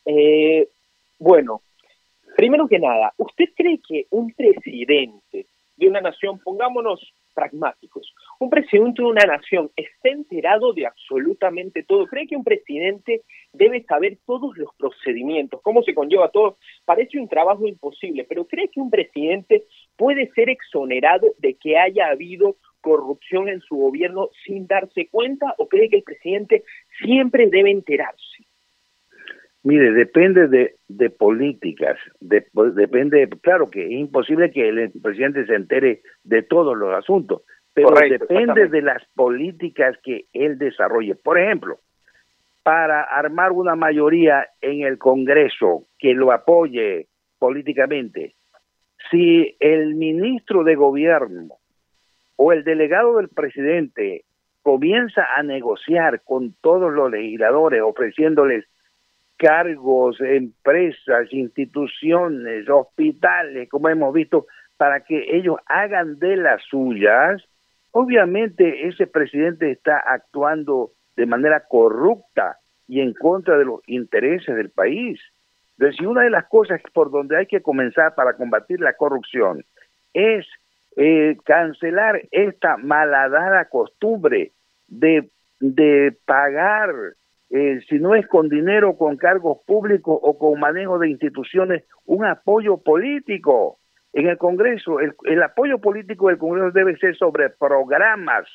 eh, 0.06 0.68
bueno, 1.20 1.62
primero 2.36 2.68
que 2.68 2.80
nada, 2.80 3.14
¿usted 3.18 3.50
cree 3.56 3.80
que 3.88 4.08
un 4.10 4.34
presidente 4.34 5.46
de 5.78 5.88
una 5.88 6.02
nación, 6.02 6.40
pongámonos 6.40 7.14
pragmáticos, 7.34 8.11
un 8.42 8.50
presidente 8.50 9.04
de 9.04 9.08
una 9.08 9.24
nación 9.24 9.70
está 9.76 10.10
enterado 10.10 10.74
de 10.74 10.88
absolutamente 10.88 11.84
todo? 11.84 12.08
¿Cree 12.08 12.26
que 12.26 12.36
un 12.36 12.44
presidente 12.44 13.22
debe 13.54 13.84
saber 13.84 14.18
todos 14.26 14.58
los 14.58 14.70
procedimientos, 14.80 15.62
cómo 15.62 15.84
se 15.84 15.94
conlleva 15.94 16.30
todo? 16.30 16.58
Parece 16.84 17.20
un 17.20 17.28
trabajo 17.28 17.68
imposible, 17.68 18.26
pero 18.28 18.46
¿cree 18.46 18.70
que 18.70 18.82
un 18.82 18.90
presidente 18.90 19.66
puede 19.96 20.32
ser 20.32 20.50
exonerado 20.50 21.28
de 21.38 21.54
que 21.54 21.78
haya 21.78 22.08
habido 22.08 22.56
corrupción 22.82 23.48
en 23.48 23.62
su 23.62 23.76
gobierno 23.76 24.30
sin 24.44 24.66
darse 24.66 25.08
cuenta 25.12 25.54
o 25.60 25.68
cree 25.68 25.90
que 25.90 25.98
el 25.98 26.04
presidente 26.04 26.64
siempre 27.00 27.48
debe 27.48 27.70
enterarse? 27.70 28.46
Mire, 29.64 29.92
depende 29.92 30.48
de, 30.48 30.74
de 30.88 31.12
políticas, 31.12 32.00
depende, 32.20 33.30
claro 33.42 33.70
que 33.70 33.86
es 33.86 33.92
imposible 33.92 34.50
que 34.50 34.68
el 34.68 34.92
presidente 35.04 35.46
se 35.46 35.54
entere 35.54 36.02
de 36.24 36.42
todos 36.42 36.76
los 36.76 36.92
asuntos, 36.96 37.44
pero 37.74 37.92
depende 37.92 38.68
de 38.68 38.82
las 38.82 39.04
políticas 39.16 39.98
que 40.04 40.26
él 40.34 40.58
desarrolle. 40.58 41.16
Por 41.16 41.40
ejemplo, 41.40 41.80
para 42.64 43.02
armar 43.02 43.52
una 43.52 43.76
mayoría 43.76 44.48
en 44.62 44.82
el 44.82 44.98
Congreso 44.98 45.86
que 45.98 46.14
lo 46.14 46.32
apoye 46.32 47.08
políticamente, 47.40 48.36
si 49.10 49.56
el 49.60 49.96
ministro 49.96 50.64
de 50.64 50.76
gobierno 50.76 51.56
o 52.36 52.52
el 52.52 52.64
delegado 52.64 53.18
del 53.18 53.30
presidente 53.30 54.26
comienza 54.62 55.26
a 55.36 55.42
negociar 55.42 56.22
con 56.22 56.54
todos 56.62 56.94
los 56.94 57.10
legisladores 57.10 57.82
ofreciéndoles 57.82 58.66
cargos, 59.38 60.22
empresas, 60.22 61.32
instituciones, 61.32 62.70
hospitales, 62.70 63.68
como 63.70 63.90
hemos 63.90 64.14
visto, 64.14 64.46
para 64.78 65.00
que 65.04 65.36
ellos 65.36 65.58
hagan 65.66 66.20
de 66.20 66.38
las 66.38 66.62
suyas, 66.66 67.44
obviamente 67.92 68.88
ese 68.88 69.08
presidente 69.08 69.72
está 69.72 69.98
actuando 69.98 70.92
de 71.16 71.26
manera 71.26 71.66
corrupta 71.68 72.58
y 72.88 73.02
en 73.02 73.14
contra 73.14 73.58
de 73.58 73.66
los 73.66 73.82
intereses 73.88 74.56
del 74.56 74.70
país. 74.70 75.20
Entonces, 75.78 76.06
una 76.06 76.24
de 76.24 76.30
las 76.30 76.48
cosas 76.48 76.82
por 76.94 77.12
donde 77.12 77.38
hay 77.38 77.46
que 77.46 77.62
comenzar 77.62 78.16
para 78.16 78.34
combatir 78.34 78.80
la 78.80 78.94
corrupción 78.94 79.64
es 80.14 80.46
eh, 80.98 81.38
cancelar 81.46 82.22
esta 82.32 82.78
malhadada 82.78 83.66
costumbre 83.66 84.52
de, 84.88 85.30
de 85.60 86.16
pagar 86.26 86.94
eh, 87.54 87.82
si 87.90 88.00
no 88.00 88.16
es 88.16 88.26
con 88.28 88.48
dinero, 88.48 88.98
con 88.98 89.18
cargos 89.18 89.58
públicos 89.66 90.18
o 90.22 90.38
con 90.38 90.58
manejo 90.58 91.00
de 91.00 91.10
instituciones, 91.10 91.84
un 92.06 92.24
apoyo 92.24 92.78
político. 92.78 93.78
En 94.14 94.28
el 94.28 94.38
Congreso, 94.38 95.00
el, 95.00 95.44
apoyo 95.44 95.80
político 95.80 96.28
del 96.28 96.38
Congreso 96.38 96.72
debe 96.72 96.98
ser 96.98 97.16
sobre 97.16 97.50
programas, 97.50 98.48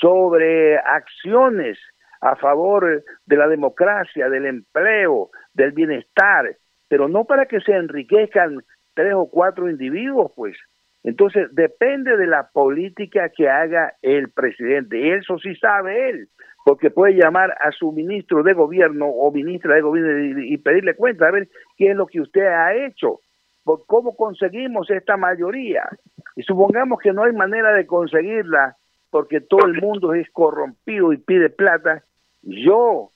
sobre 0.00 0.76
acciones 0.78 1.78
a 2.20 2.36
favor 2.36 3.02
de 3.26 3.36
la 3.36 3.48
democracia, 3.48 4.28
del 4.28 4.46
empleo, 4.46 5.30
del 5.54 5.72
bienestar, 5.72 6.56
pero 6.88 7.08
no 7.08 7.24
para 7.24 7.46
que 7.46 7.60
se 7.60 7.72
enriquezcan 7.72 8.58
tres 8.94 9.14
o 9.14 9.28
cuatro 9.30 9.68
individuos, 9.70 10.32
pues. 10.34 10.56
Entonces, 11.04 11.48
depende 11.52 12.16
de 12.16 12.26
la 12.26 12.48
política 12.52 13.28
que 13.30 13.48
haga 13.48 13.94
el 14.02 14.30
presidente. 14.30 15.00
Y 15.00 15.10
eso 15.10 15.38
sí 15.38 15.54
sabe 15.56 16.10
él 16.10 16.28
porque 16.64 16.90
puede 16.90 17.14
llamar 17.14 17.56
a 17.60 17.72
su 17.72 17.92
ministro 17.92 18.42
de 18.42 18.52
gobierno 18.52 19.06
o 19.06 19.32
ministra 19.32 19.74
de 19.74 19.80
gobierno 19.80 20.42
y, 20.44 20.56
pedirle 20.58 20.94
cuenta, 20.94 21.26
a 21.26 21.32
ver 21.32 21.48
qué 21.76 21.90
es 21.90 21.96
lo 21.96 22.06
que 22.06 22.20
usted 22.20 22.46
ha 22.46 22.74
hecho, 22.74 23.20
cómo 23.64 24.16
conseguimos 24.16 24.90
esta 24.90 25.16
mayoría. 25.16 25.88
Y 26.36 26.42
supongamos 26.42 26.98
que 27.00 27.12
no 27.12 27.24
hay 27.24 27.32
manera 27.32 27.72
de 27.72 27.86
conseguirla 27.86 28.76
porque 29.10 29.40
todo 29.40 29.66
el 29.66 29.80
mundo 29.80 30.14
es 30.14 30.28
corrompido 30.30 31.12
y 31.12 31.18
pide 31.18 31.50
plata, 31.50 32.02
yo 32.42 33.10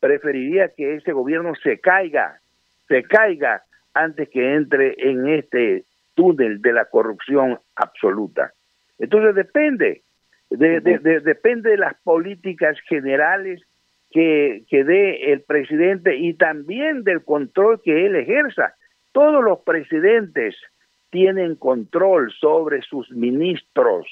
preferiría 0.00 0.74
que 0.74 0.96
ese 0.96 1.12
gobierno 1.12 1.54
se 1.62 1.78
caiga, 1.78 2.40
se 2.88 3.04
caiga 3.04 3.62
antes 3.94 4.28
que 4.28 4.54
entre 4.54 4.94
en 4.98 5.28
este 5.28 5.84
túnel 6.14 6.60
de 6.60 6.72
la 6.72 6.86
corrupción 6.86 7.60
absoluta. 7.76 8.52
Entonces 8.98 9.34
depende, 9.36 10.02
de, 10.50 10.80
de, 10.80 11.20
depende 11.20 11.70
de 11.70 11.78
las 11.78 11.94
políticas 12.02 12.76
generales 12.88 13.62
que, 14.10 14.64
que 14.68 14.82
dé 14.82 15.32
el 15.32 15.42
presidente 15.42 16.16
y 16.16 16.34
también 16.34 17.04
del 17.04 17.24
control 17.24 17.80
que 17.82 18.06
él 18.06 18.16
ejerza. 18.16 18.74
Todos 19.12 19.42
los 19.42 19.60
presidentes 19.60 20.56
tienen 21.10 21.56
control 21.56 22.32
sobre 22.32 22.82
sus 22.82 23.10
ministros, 23.10 24.06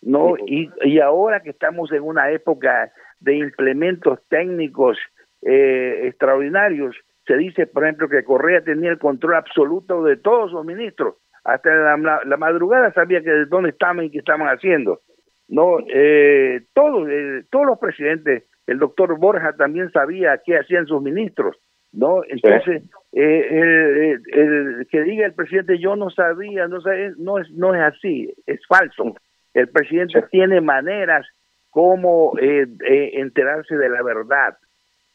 ¿no? 0.00 0.36
Y, 0.46 0.70
y 0.82 0.98
ahora 0.98 1.40
que 1.40 1.50
estamos 1.50 1.92
en 1.92 2.02
una 2.02 2.30
época 2.30 2.90
de 3.20 3.36
implementos 3.36 4.18
técnicos 4.28 4.98
eh, 5.42 6.06
extraordinarios, 6.08 6.96
se 7.26 7.36
dice, 7.36 7.66
por 7.66 7.84
ejemplo, 7.84 8.08
que 8.08 8.24
Correa 8.24 8.62
tenía 8.62 8.90
el 8.90 8.98
control 8.98 9.34
absoluto 9.34 10.02
de 10.02 10.16
todos 10.16 10.52
los 10.52 10.64
ministros. 10.64 11.16
Hasta 11.44 11.70
la, 11.70 12.20
la, 12.24 12.36
madrugada 12.36 12.92
sabía 12.92 13.20
que 13.20 13.30
de 13.30 13.46
dónde 13.46 13.70
estaban 13.70 14.04
y 14.04 14.10
qué 14.10 14.18
estaban 14.18 14.48
haciendo. 14.48 15.00
No, 15.48 15.78
eh, 15.92 16.62
todos, 16.72 17.08
eh, 17.10 17.42
todos 17.50 17.66
los 17.66 17.78
presidentes, 17.78 18.44
el 18.66 18.78
doctor 18.78 19.18
Borja 19.18 19.52
también 19.54 19.90
sabía 19.90 20.40
qué 20.44 20.56
hacían 20.58 20.86
sus 20.86 21.02
ministros, 21.02 21.56
¿no? 21.92 22.22
Entonces, 22.28 22.84
eh, 23.12 24.18
el, 24.32 24.86
que 24.90 25.02
diga 25.02 25.26
el 25.26 25.34
presidente 25.34 25.78
yo 25.78 25.96
no 25.96 26.10
sabía, 26.10 26.66
no, 26.68 26.78
no, 27.18 27.38
es, 27.38 27.50
no 27.50 27.74
es 27.74 27.82
así, 27.82 28.32
es 28.46 28.60
falso. 28.66 29.14
El 29.54 29.68
presidente 29.68 30.22
tiene 30.30 30.60
maneras 30.60 31.26
como 31.70 32.34
enterarse 32.38 33.76
de 33.76 33.88
la 33.88 34.02
verdad 34.02 34.56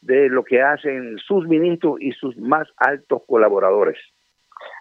de 0.00 0.28
lo 0.28 0.44
que 0.44 0.62
hacen 0.62 1.18
sus 1.18 1.46
ministros 1.46 2.00
y 2.00 2.12
sus 2.12 2.36
más 2.36 2.68
altos 2.76 3.22
colaboradores. 3.26 3.98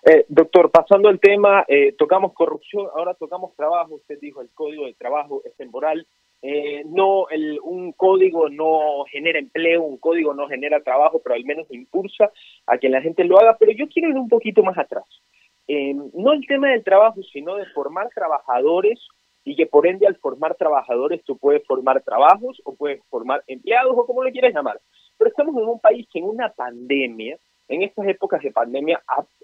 Eh, 0.05 0.25
doctor, 0.29 0.71
pasando 0.71 1.09
el 1.09 1.19
tema, 1.19 1.65
eh, 1.67 1.93
tocamos 1.97 2.33
corrupción, 2.33 2.87
ahora 2.95 3.13
tocamos 3.13 3.55
trabajo. 3.55 3.95
Usted 3.95 4.19
dijo 4.19 4.41
el 4.41 4.49
código 4.53 4.85
de 4.85 4.93
trabajo 4.93 5.41
es 5.45 5.55
temporal. 5.55 6.05
Eh, 6.41 6.83
no, 6.85 7.27
el, 7.29 7.59
un 7.63 7.91
código 7.93 8.49
no 8.49 9.05
genera 9.11 9.39
empleo, 9.39 9.83
un 9.83 9.97
código 9.97 10.33
no 10.33 10.47
genera 10.47 10.81
trabajo, 10.81 11.21
pero 11.23 11.35
al 11.35 11.45
menos 11.45 11.67
impulsa 11.71 12.31
a 12.65 12.77
que 12.77 12.89
la 12.89 13.01
gente 13.01 13.23
lo 13.23 13.39
haga. 13.39 13.57
Pero 13.59 13.71
yo 13.71 13.87
quiero 13.87 14.09
ir 14.09 14.15
un 14.15 14.29
poquito 14.29 14.63
más 14.63 14.77
atrás. 14.77 15.05
no 15.67 16.33
el 16.33 16.45
tema 16.47 16.69
del 16.69 16.83
trabajo, 16.83 17.21
sino 17.23 17.55
de 17.55 17.65
formar 17.67 18.09
trabajadores 18.13 18.99
y 19.43 19.55
que 19.55 19.65
por 19.65 19.87
ende 19.87 20.07
al 20.07 20.17
formar 20.17 20.55
trabajadores 20.55 21.23
tú 21.23 21.37
puedes 21.37 21.65
formar 21.65 22.01
trabajos 22.03 22.61
o 22.65 22.75
puedes 22.75 23.01
formar 23.09 23.43
empleados 23.47 23.93
o 23.95 24.05
como 24.05 24.23
le 24.23 24.31
quieras 24.31 24.53
llamar. 24.53 24.79
Pero 25.17 25.29
estamos 25.29 25.55
en 25.55 25.67
un 25.67 25.79
país 25.79 26.07
que 26.11 26.19
en 26.19 26.25
una 26.25 26.49
pandemia 26.49 27.37
en 27.67 27.83
estas 27.83 28.07
épocas 28.07 28.41
de 28.41 28.51
pandemia, 28.51 29.01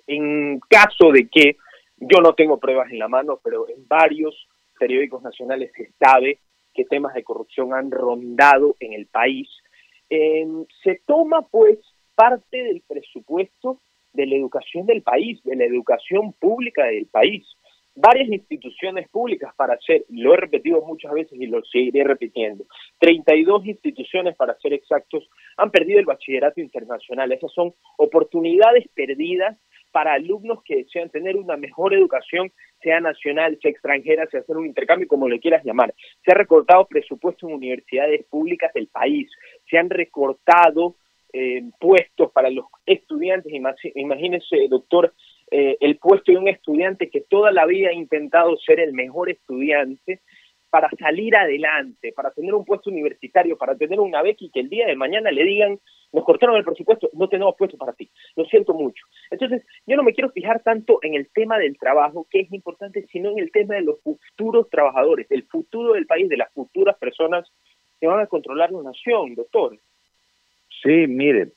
en 0.07 0.59
caso 0.69 1.11
de 1.11 1.27
que 1.27 1.57
yo 1.97 2.21
no 2.21 2.33
tengo 2.33 2.59
pruebas 2.59 2.91
en 2.91 2.99
la 2.99 3.07
mano, 3.07 3.39
pero 3.43 3.67
en 3.67 3.87
varios 3.87 4.47
periódicos 4.79 5.21
nacionales 5.21 5.71
se 5.75 5.91
sabe 5.99 6.39
que 6.73 6.85
temas 6.85 7.13
de 7.13 7.23
corrupción 7.23 7.73
han 7.73 7.91
rondado 7.91 8.75
en 8.79 8.93
el 8.93 9.07
país, 9.07 9.49
se 10.09 11.01
toma 11.05 11.41
pues 11.47 11.79
parte 12.15 12.63
del 12.63 12.81
presupuesto 12.87 13.79
de 14.13 14.27
la 14.27 14.35
educación 14.35 14.85
del 14.85 15.01
país, 15.01 15.41
de 15.43 15.55
la 15.55 15.65
educación 15.65 16.33
pública 16.33 16.85
del 16.85 17.07
país 17.07 17.43
varias 17.95 18.29
instituciones 18.29 19.07
públicas 19.09 19.53
para 19.55 19.75
hacer, 19.75 20.05
lo 20.09 20.33
he 20.33 20.37
repetido 20.37 20.81
muchas 20.81 21.13
veces 21.13 21.39
y 21.39 21.45
lo 21.45 21.63
seguiré 21.63 22.03
repitiendo, 22.03 22.65
32 22.99 23.65
instituciones 23.67 24.35
para 24.35 24.57
ser 24.59 24.73
exactos 24.73 25.29
han 25.57 25.71
perdido 25.71 25.99
el 25.99 26.05
bachillerato 26.05 26.59
internacional. 26.59 27.31
Esas 27.31 27.51
son 27.51 27.73
oportunidades 27.97 28.87
perdidas 28.95 29.57
para 29.93 30.13
alumnos 30.13 30.63
que 30.63 30.77
desean 30.77 31.09
tener 31.09 31.37
una 31.37 31.55
mejor 31.55 31.93
educación, 31.93 32.51
sea 32.81 32.99
nacional, 32.99 33.57
sea 33.61 33.71
extranjera, 33.71 34.25
sea 34.27 34.41
hacer 34.41 34.57
un 34.57 34.65
intercambio, 34.65 35.07
como 35.07 35.29
le 35.29 35.39
quieras 35.39 35.63
llamar. 35.63 35.93
Se 36.25 36.31
ha 36.31 36.35
recortado 36.35 36.87
presupuesto 36.87 37.47
en 37.47 37.53
universidades 37.53 38.25
públicas 38.25 38.73
del 38.73 38.87
país, 38.87 39.29
se 39.69 39.77
han 39.77 39.91
recortado 39.91 40.95
eh, 41.31 41.63
puestos 41.79 42.31
para 42.31 42.49
los 42.49 42.65
estudiantes. 42.85 43.53
Imagínese, 43.95 44.67
doctor, 44.67 45.13
eh, 45.51 45.77
el 45.79 45.97
puesto 45.97 46.31
de 46.31 46.39
un 46.39 46.47
estudiante 46.47 47.11
que 47.11 47.21
toda 47.21 47.51
la 47.51 47.67
vida 47.67 47.89
ha 47.89 47.93
intentado 47.93 48.57
ser 48.57 48.79
el 48.79 48.93
mejor 48.93 49.29
estudiante 49.29 50.21
para 50.71 50.89
salir 50.97 51.35
adelante, 51.35 52.11
para 52.13 52.31
tener 52.31 52.55
un 52.55 52.65
puesto 52.65 52.89
universitario, 52.89 53.59
para 53.59 53.75
tener 53.75 53.99
una 53.99 54.23
beca 54.23 54.43
y 54.43 54.49
que 54.49 54.61
el 54.61 54.69
día 54.69 54.87
de 54.87 54.95
mañana 54.95 55.29
le 55.29 55.43
digan, 55.43 55.79
nos 56.13 56.23
cortaron 56.23 56.55
el 56.55 56.63
presupuesto, 56.63 57.09
no 57.13 57.27
tenemos 57.27 57.55
puesto 57.57 57.77
para 57.77 57.93
ti. 57.93 58.09
Lo 58.35 58.45
siento 58.45 58.73
mucho. 58.73 59.05
Entonces, 59.31 59.63
yo 59.85 59.97
no 59.97 60.03
me 60.03 60.13
quiero 60.13 60.29
fijar 60.29 60.61
tanto 60.61 60.99
en 61.01 61.15
el 61.15 61.27
tema 61.33 61.57
del 61.57 61.77
trabajo, 61.77 62.27
que 62.29 62.41
es 62.41 62.53
importante, 62.53 63.05
sino 63.11 63.31
en 63.31 63.39
el 63.39 63.51
tema 63.51 63.75
de 63.75 63.81
los 63.81 63.99
futuros 64.01 64.69
trabajadores, 64.69 65.27
del 65.27 65.43
futuro 65.43 65.93
del 65.93 66.05
país, 66.05 66.29
de 66.29 66.37
las 66.37 66.51
futuras 66.53 66.95
personas 66.97 67.51
que 67.99 68.07
van 68.07 68.19
a 68.19 68.27
controlar 68.27 68.71
la 68.71 68.83
nación, 68.83 69.35
doctor. 69.35 69.77
Sí, 70.81 71.07
mire, 71.07 71.51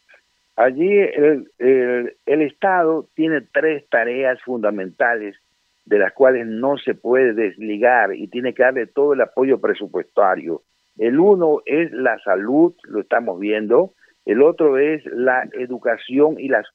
Allí 0.56 0.90
el, 0.90 1.50
el, 1.58 2.42
Estado 2.42 3.06
tiene 3.14 3.42
tres 3.42 3.86
tareas 3.90 4.40
fundamentales 4.40 5.36
de 5.84 5.98
las 5.98 6.14
cuales 6.14 6.46
no 6.46 6.78
se 6.78 6.94
puede 6.94 7.34
desligar 7.34 8.14
y 8.14 8.26
tiene 8.28 8.54
que 8.54 8.62
darle 8.62 8.86
todo 8.86 9.12
el 9.12 9.20
apoyo 9.20 9.60
presupuestario. 9.60 10.62
El 10.96 11.20
uno 11.20 11.60
es 11.66 11.92
la 11.92 12.18
salud, 12.20 12.74
lo 12.84 13.00
estamos 13.00 13.38
viendo, 13.38 13.92
el 14.26 14.42
otro 14.42 14.76
es 14.76 15.04
la 15.06 15.48
educación 15.52 16.38
y 16.38 16.48
las 16.48 16.66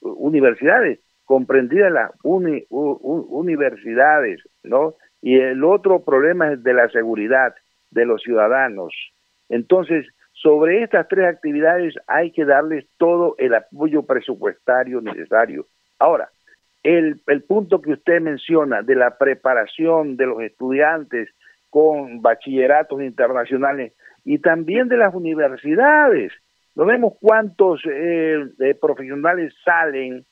universidades, 0.00 1.00
comprendidas 1.24 1.92
las 1.92 2.10
universidades, 2.70 4.40
¿no? 4.62 4.94
y 5.22 5.38
el 5.38 5.64
otro 5.64 6.02
problema 6.04 6.52
es 6.52 6.62
de 6.62 6.72
la 6.72 6.88
seguridad 6.88 7.54
de 7.90 8.06
los 8.06 8.22
ciudadanos. 8.22 8.94
Entonces, 9.48 10.06
sobre 10.32 10.82
estas 10.82 11.08
tres 11.08 11.26
actividades 11.26 11.94
hay 12.06 12.30
que 12.32 12.44
darles 12.44 12.86
todo 12.96 13.34
el 13.38 13.54
apoyo 13.54 14.04
presupuestario 14.04 15.00
necesario. 15.00 15.66
Ahora, 15.98 16.30
el, 16.82 17.20
punto 17.46 17.82
que 17.82 17.92
usted 17.92 18.20
menciona 18.20 18.82
de 18.82 18.94
la 18.94 19.18
preparación 19.18 20.16
de 20.16 20.26
los 20.26 20.40
estudiantes 20.40 21.28
con 21.68 22.22
bachilleratos 22.22 23.02
internacionales 23.02 23.92
y 24.24 24.38
también 24.38 24.88
de 24.88 24.96
las 24.96 25.14
universidades. 25.14 26.32
No 26.74 26.84
vemos 26.86 27.14
cuántos 27.20 27.80
eh, 27.84 28.74
profesionales 28.80 29.54
salen 29.64 30.24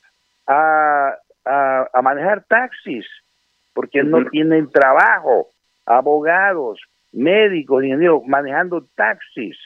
a, 0.46 1.14
a, 1.44 2.02
manejar 2.02 2.44
taxis 2.44 3.06
porque 3.74 4.02
no 4.02 4.24
tienen 4.30 4.70
trabajo, 4.70 5.48
abogados, 5.86 6.80
médicos, 7.12 7.84
ingenieros 7.84 8.22
manejando 8.26 8.86
taxis, 8.94 9.56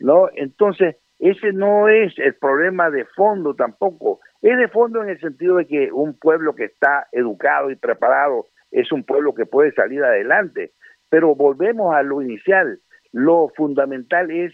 ¿no? 0.00 0.28
Entonces, 0.34 0.96
ese 1.18 1.52
no 1.52 1.88
es 1.88 2.16
el 2.18 2.34
problema 2.34 2.90
de 2.90 3.04
fondo 3.04 3.54
tampoco. 3.54 4.20
Es 4.40 4.56
de 4.56 4.68
fondo 4.68 5.02
en 5.02 5.10
el 5.10 5.20
sentido 5.20 5.56
de 5.56 5.66
que 5.66 5.92
un 5.92 6.18
pueblo 6.18 6.54
que 6.54 6.64
está 6.64 7.08
educado 7.12 7.70
y 7.70 7.76
preparado 7.76 8.46
es 8.70 8.92
un 8.92 9.02
pueblo 9.04 9.34
que 9.34 9.46
puede 9.46 9.72
salir 9.72 10.02
adelante. 10.04 10.72
Pero 11.10 11.34
volvemos 11.34 11.94
a 11.94 12.02
lo 12.02 12.22
inicial. 12.22 12.78
Lo 13.12 13.48
fundamental 13.56 14.30
es 14.30 14.52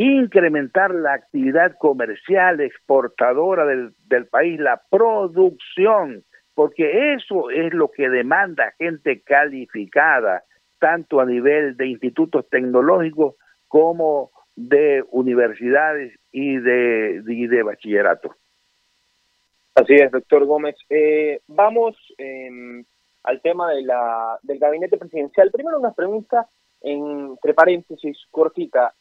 incrementar 0.00 0.94
la 0.94 1.12
actividad 1.12 1.76
comercial 1.76 2.60
exportadora 2.62 3.66
del, 3.66 4.26
país, 4.28 4.58
la 4.58 4.80
producción, 4.88 6.24
porque 6.54 7.12
eso 7.12 7.50
es 7.50 7.74
lo 7.74 7.90
que 7.90 8.08
demanda 8.08 8.72
gente 8.78 9.20
calificada, 9.20 10.42
tanto 10.78 11.20
a 11.20 11.26
nivel 11.26 11.76
de 11.76 11.88
institutos 11.88 12.48
tecnológicos 12.48 13.34
como 13.68 14.30
de 14.56 15.04
universidades 15.10 16.18
y 16.32 16.56
de, 16.56 17.20
de, 17.22 17.62
bachillerato. 17.62 18.34
Así 19.74 19.94
es, 19.96 20.10
doctor 20.10 20.46
Gómez. 20.46 20.76
Eh, 20.88 21.40
vamos 21.46 21.94
em, 22.16 22.82
al 23.24 23.42
tema 23.42 23.70
de 23.72 23.82
la, 23.82 24.38
del 24.42 24.58
gabinete 24.58 24.96
presidencial. 24.96 25.50
Primero 25.50 25.78
una 25.78 25.92
pregunta 25.92 26.48
entre 26.80 27.52
paréntesis 27.52 28.16
cortita. 28.30 28.94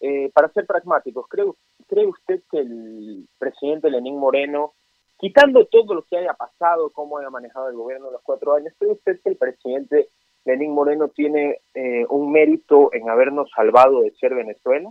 Eh, 0.00 0.30
para 0.32 0.48
ser 0.48 0.66
pragmáticos, 0.66 1.28
¿cree, 1.28 1.44
¿cree 1.86 2.06
usted 2.06 2.40
que 2.50 2.58
el 2.58 3.28
presidente 3.38 3.90
Lenín 3.90 4.16
Moreno, 4.16 4.72
quitando 5.18 5.66
todo 5.66 5.94
lo 5.94 6.02
que 6.02 6.16
haya 6.16 6.32
pasado, 6.32 6.90
cómo 6.90 7.18
haya 7.18 7.28
manejado 7.28 7.68
el 7.68 7.76
gobierno 7.76 8.06
en 8.06 8.14
los 8.14 8.22
cuatro 8.22 8.54
años, 8.54 8.72
¿cree 8.78 8.92
usted 8.92 9.20
que 9.22 9.28
el 9.28 9.36
presidente 9.36 10.08
Lenín 10.46 10.72
Moreno 10.72 11.08
tiene 11.08 11.60
eh, 11.74 12.06
un 12.08 12.32
mérito 12.32 12.92
en 12.94 13.10
habernos 13.10 13.50
salvado 13.54 14.00
de 14.00 14.12
ser 14.12 14.34
Venezuela? 14.34 14.90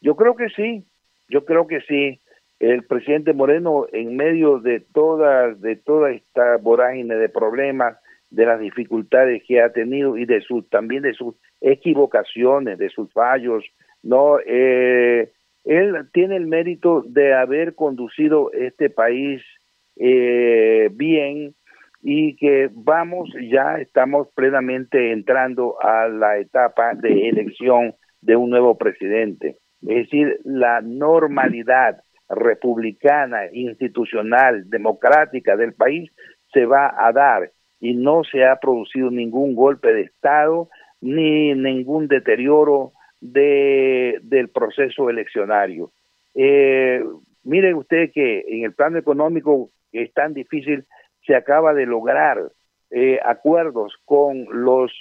Yo 0.00 0.16
creo 0.16 0.34
que 0.34 0.48
sí, 0.50 0.84
yo 1.28 1.44
creo 1.44 1.66
que 1.66 1.80
sí. 1.82 2.20
El 2.60 2.84
presidente 2.84 3.34
Moreno, 3.34 3.86
en 3.92 4.16
medio 4.16 4.60
de 4.60 4.80
toda, 4.80 5.52
de 5.54 5.76
toda 5.76 6.12
esta 6.12 6.56
vorágine 6.56 7.16
de 7.16 7.28
problemas, 7.28 7.98
de 8.30 8.46
las 8.46 8.58
dificultades 8.58 9.42
que 9.46 9.60
ha 9.60 9.72
tenido 9.72 10.16
y 10.16 10.24
de 10.24 10.40
sus 10.40 10.68
también 10.68 11.02
de 11.02 11.14
sus 11.14 11.34
equivocaciones, 11.64 12.78
de 12.78 12.90
sus 12.90 13.12
fallos, 13.12 13.64
no, 14.02 14.38
eh, 14.46 15.32
él 15.64 16.08
tiene 16.12 16.36
el 16.36 16.46
mérito 16.46 17.02
de 17.06 17.34
haber 17.34 17.74
conducido 17.74 18.52
este 18.52 18.90
país 18.90 19.42
eh, 19.96 20.90
bien, 20.92 21.54
y 22.02 22.36
que 22.36 22.68
vamos, 22.70 23.30
ya 23.50 23.78
estamos 23.78 24.28
plenamente 24.34 25.10
entrando 25.10 25.76
a 25.82 26.06
la 26.06 26.36
etapa 26.36 26.94
de 26.94 27.30
elección 27.30 27.94
de 28.20 28.36
un 28.36 28.50
nuevo 28.50 28.76
presidente. 28.76 29.56
Es 29.80 30.04
decir, 30.04 30.38
la 30.44 30.82
normalidad 30.82 32.02
republicana, 32.28 33.46
institucional, 33.52 34.68
democrática 34.68 35.56
del 35.56 35.72
país 35.72 36.10
se 36.52 36.66
va 36.66 36.94
a 36.94 37.10
dar 37.12 37.50
y 37.80 37.94
no 37.94 38.22
se 38.24 38.44
ha 38.44 38.56
producido 38.56 39.10
ningún 39.10 39.54
golpe 39.54 39.92
de 39.94 40.02
Estado 40.02 40.68
ni 41.04 41.52
ningún 41.54 42.08
deterioro 42.08 42.92
de, 43.20 44.18
del 44.22 44.48
proceso 44.48 45.10
eleccionario. 45.10 45.90
Eh, 46.34 47.04
mire 47.44 47.74
usted 47.74 48.10
que 48.10 48.42
en 48.48 48.64
el 48.64 48.72
plano 48.72 48.98
económico 48.98 49.68
es 49.92 50.12
tan 50.14 50.32
difícil 50.32 50.84
se 51.26 51.36
acaba 51.36 51.74
de 51.74 51.84
lograr 51.84 52.38
eh, 52.90 53.20
acuerdos 53.22 53.94
con 54.06 54.46
los 54.50 54.92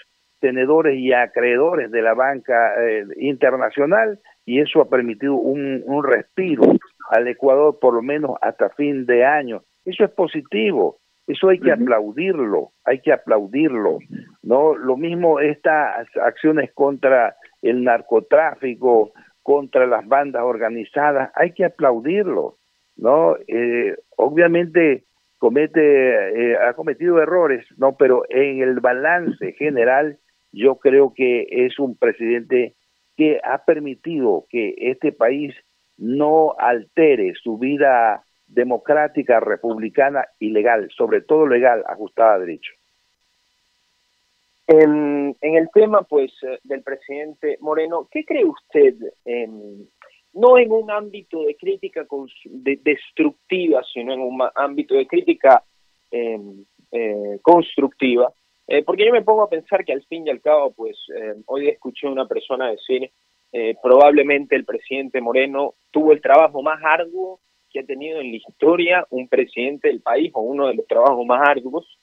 tenedores 0.42 1.00
y 1.00 1.13
acreedores 1.13 1.89
de 1.89 2.02
la 2.02 2.13
banca 2.13 2.74
eh, 2.84 3.06
internacional 3.18 4.20
y 4.46 4.60
eso 4.60 4.82
ha 4.82 4.89
permitido 4.89 5.36
un, 5.36 5.84
un 5.86 6.04
respiro 6.04 6.63
al 7.12 7.30
Ecuador 7.30 7.80
por 7.80 7.94
lo 7.94 8.02
menos 8.02 8.32
hasta 8.42 8.70
fin 8.72 9.06
de 9.06 9.24
año. 9.24 9.63
Eso 9.86 10.04
es 10.04 10.12
positivo, 10.12 10.98
eso 11.28 11.48
hay 11.48 11.60
que 11.60 11.72
aplaudirlo, 11.72 12.72
hay 12.84 13.00
que 13.00 13.13
aplaudirlo. 13.13 14.00
No, 14.44 14.76
lo 14.76 14.98
mismo 14.98 15.40
estas 15.40 16.06
acciones 16.18 16.72
contra 16.74 17.36
el 17.62 17.84
narcotráfico, 17.84 19.14
contra 19.42 19.88
las 19.88 20.06
bandas 20.08 20.44
organizadas, 20.44 21.32
hay 21.36 21.54
que 21.54 21.66
aplaudirlo. 21.66 22.58
No, 22.98 23.38
eh, 23.48 23.96
obviamente 24.18 25.06
comete, 25.38 26.52
eh, 26.52 26.58
ha 26.58 26.74
cometido 26.74 27.22
errores, 27.22 27.66
no, 27.78 27.96
pero 27.98 28.24
en 28.30 28.62
el 28.62 28.80
balance 28.80 29.54
general 29.54 30.18
yo 30.52 30.76
creo 30.76 31.14
que 31.14 31.48
es 31.50 31.80
un 31.80 31.98
presidente 31.98 32.76
que 33.18 33.40
ha 33.44 33.66
permitido 33.66 34.46
que 34.50 34.76
este 34.78 35.12
país 35.12 35.54
no 35.98 36.56
altere 36.58 37.34
su 37.42 37.58
vida 37.58 38.24
democrática, 38.48 39.40
republicana 39.40 40.26
y 40.40 40.50
legal, 40.50 40.90
sobre 40.96 41.22
todo 41.22 41.48
legal, 41.48 41.84
ajustada 41.88 42.36
a 42.36 42.40
derecho. 42.40 42.72
En, 44.65 45.36
en 45.41 45.56
el 45.56 45.69
tema, 45.73 46.04
pues, 46.04 46.32
eh, 46.43 46.60
del 46.63 46.84
presidente 46.84 47.58
Moreno, 47.60 48.08
¿qué 48.10 48.23
cree 48.23 48.45
usted 48.45 48.95
en 49.26 49.89
no 50.34 50.58
en 50.58 50.71
un 50.71 50.89
ámbito 50.89 51.43
de 51.43 51.56
crítica 51.56 52.06
destructiva, 52.45 53.84
sino 53.93 54.13
en 54.13 54.19
un 54.19 54.41
ámbito 54.56 54.95
de 54.95 55.08
crítica 55.08 55.63
em, 56.12 56.65
eh, 56.91 57.39
constructiva, 57.41 58.32
eh, 58.67 58.84
porque 58.84 59.06
yo 59.06 59.12
me 59.12 59.23
pongo 59.23 59.43
a 59.43 59.49
pensar 59.49 59.84
que 59.84 59.93
al 59.93 60.04
fin 60.06 60.28
y 60.28 60.30
al 60.30 60.41
cabo, 60.41 60.73
pues 60.73 60.97
em, 61.15 61.43
hoy 61.47 61.69
escuché 61.69 62.08
a 62.08 62.12
una 62.12 62.28
persona 62.28 62.69
decir, 62.69 63.12
eh, 63.52 63.76
probablemente 63.82 64.56
el 64.56 64.65
presidente 64.65 65.21
Moreno 65.21 65.76
tuvo 65.91 66.12
el 66.12 66.21
trabajo 66.21 66.62
más 66.62 66.80
arduo 66.84 67.39
que 67.69 67.80
ha 67.80 67.86
tenido 67.86 68.19
en 68.19 68.32
la 68.32 68.38
historia 68.38 69.08
un 69.10 69.28
presidente 69.28 69.88
del 69.88 70.02
país, 70.02 70.32
o 70.34 70.41
uno 70.41 70.67
de 70.67 70.76
los 70.76 70.88
trabajos 70.88 71.26
más 71.26 71.47
arduos, 71.47 71.99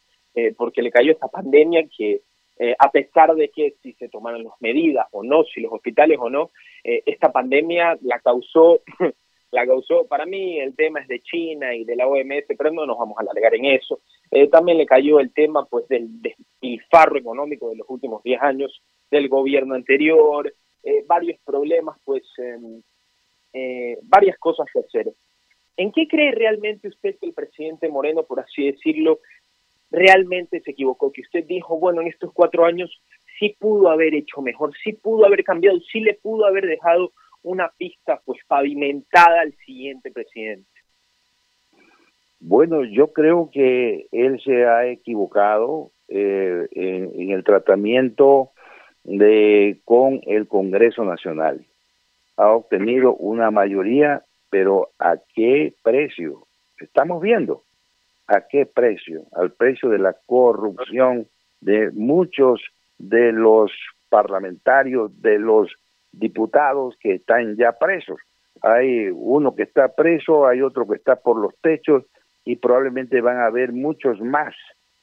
porque 0.56 0.80
le 0.80 0.92
cayó 0.92 1.12
esta 1.12 1.26
pandemia 1.26 1.84
que 1.96 2.22
eh, 2.62 2.76
a 2.78 2.90
pesar 2.90 3.34
de 3.34 3.48
que 3.48 3.76
si 3.82 3.94
se 3.94 4.10
tomaron 4.10 4.44
las 4.44 4.52
medidas 4.60 5.06
o 5.12 5.22
no, 5.22 5.44
si 5.44 5.62
los 5.62 5.72
hospitales 5.72 6.18
o 6.20 6.28
no, 6.28 6.50
eh, 6.84 7.02
esta 7.06 7.32
pandemia 7.32 7.96
la 8.02 8.18
causó, 8.18 8.80
la 9.50 9.66
causó, 9.66 10.06
para 10.06 10.26
mí 10.26 10.60
el 10.60 10.76
tema 10.76 11.00
es 11.00 11.08
de 11.08 11.22
China 11.22 11.74
y 11.74 11.84
de 11.84 11.96
la 11.96 12.06
OMS, 12.06 12.44
pero 12.58 12.70
no 12.70 12.84
nos 12.84 12.98
vamos 12.98 13.16
a 13.16 13.22
alargar 13.22 13.54
en 13.54 13.64
eso. 13.64 14.00
Eh, 14.30 14.46
también 14.48 14.76
le 14.76 14.84
cayó 14.84 15.20
el 15.20 15.32
tema 15.32 15.64
pues 15.64 15.88
del 15.88 16.20
despilfarro 16.20 17.16
económico 17.16 17.70
de 17.70 17.76
los 17.76 17.88
últimos 17.88 18.22
10 18.24 18.42
años 18.42 18.82
del 19.10 19.30
gobierno 19.30 19.74
anterior, 19.74 20.52
varios 21.06 21.40
problemas, 21.44 21.98
pues 22.04 22.22
varias 24.02 24.38
cosas 24.38 24.66
que 24.72 24.80
hacer. 24.80 25.12
¿En 25.78 25.92
qué 25.92 26.06
cree 26.06 26.32
realmente 26.32 26.88
usted 26.88 27.16
que 27.18 27.26
el 27.26 27.32
presidente 27.32 27.88
Moreno, 27.88 28.22
por 28.24 28.40
así 28.40 28.66
decirlo, 28.66 29.20
realmente 29.90 30.60
se 30.60 30.70
equivocó, 30.70 31.12
que 31.12 31.22
usted 31.22 31.44
dijo, 31.46 31.78
bueno, 31.78 32.00
en 32.00 32.08
estos 32.08 32.32
cuatro 32.32 32.64
años 32.64 33.02
sí 33.38 33.56
pudo 33.58 33.90
haber 33.90 34.14
hecho 34.14 34.40
mejor, 34.42 34.72
sí 34.82 34.92
pudo 34.92 35.26
haber 35.26 35.44
cambiado, 35.44 35.78
sí 35.80 36.00
le 36.00 36.14
pudo 36.14 36.46
haber 36.46 36.66
dejado 36.66 37.12
una 37.42 37.70
pista 37.76 38.20
pues 38.24 38.40
pavimentada 38.46 39.40
al 39.40 39.54
siguiente 39.64 40.10
presidente. 40.10 40.68
Bueno, 42.38 42.84
yo 42.84 43.12
creo 43.12 43.50
que 43.52 44.06
él 44.12 44.40
se 44.42 44.64
ha 44.64 44.86
equivocado 44.86 45.90
eh, 46.08 46.66
en, 46.72 47.30
el 47.30 47.44
tratamiento 47.44 48.50
de 49.04 49.80
con 49.84 50.20
el 50.26 50.48
Congreso 50.48 51.04
Nacional. 51.04 51.66
Ha 52.36 52.50
obtenido 52.50 53.14
una 53.14 53.50
mayoría, 53.50 54.24
pero 54.48 54.90
¿a 54.98 55.18
qué 55.34 55.74
precio? 55.82 56.46
Estamos 56.78 57.20
viendo. 57.20 57.62
¿A 58.30 58.42
qué 58.42 58.64
precio? 58.64 59.22
Al 59.32 59.50
precio 59.50 59.88
de 59.88 59.98
la 59.98 60.14
corrupción 60.26 61.26
de 61.60 61.90
muchos 61.90 62.62
de 62.96 63.32
los 63.32 63.72
parlamentarios, 64.08 65.10
de 65.20 65.40
los 65.40 65.68
diputados 66.12 66.94
que 67.00 67.14
están 67.14 67.56
ya 67.56 67.72
presos. 67.72 68.20
Hay 68.62 69.08
uno 69.12 69.56
que 69.56 69.64
está 69.64 69.88
preso, 69.96 70.46
hay 70.46 70.62
otro 70.62 70.86
que 70.86 70.94
está 70.94 71.16
por 71.16 71.38
los 71.38 71.56
techos 71.60 72.04
y 72.44 72.54
probablemente 72.54 73.20
van 73.20 73.38
a 73.38 73.46
haber 73.46 73.72
muchos 73.72 74.20
más, 74.20 74.54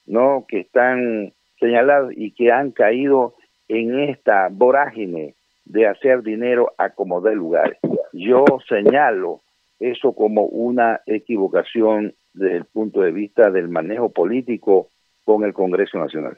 ¿no? 0.05 0.45
Que 0.47 0.61
están 0.61 1.33
señalados 1.59 2.13
y 2.15 2.31
que 2.31 2.53
han 2.53 2.71
caído 2.71 3.35
en 3.67 3.99
esta 3.99 4.47
vorágine 4.49 5.35
de 5.65 5.85
hacer 5.85 6.23
dinero 6.23 6.71
a 6.77 6.91
como 6.91 7.19
de 7.19 7.35
lugar. 7.35 7.77
Yo 8.13 8.45
señalo 8.69 9.41
eso 9.81 10.13
como 10.13 10.43
una 10.43 11.01
equivocación 11.05 12.13
desde 12.37 12.57
el 12.57 12.65
punto 12.65 13.01
de 13.01 13.11
vista 13.11 13.49
del 13.51 13.69
manejo 13.69 14.09
político 14.09 14.89
con 15.23 15.43
el 15.43 15.53
Congreso 15.53 15.97
Nacional. 15.97 16.37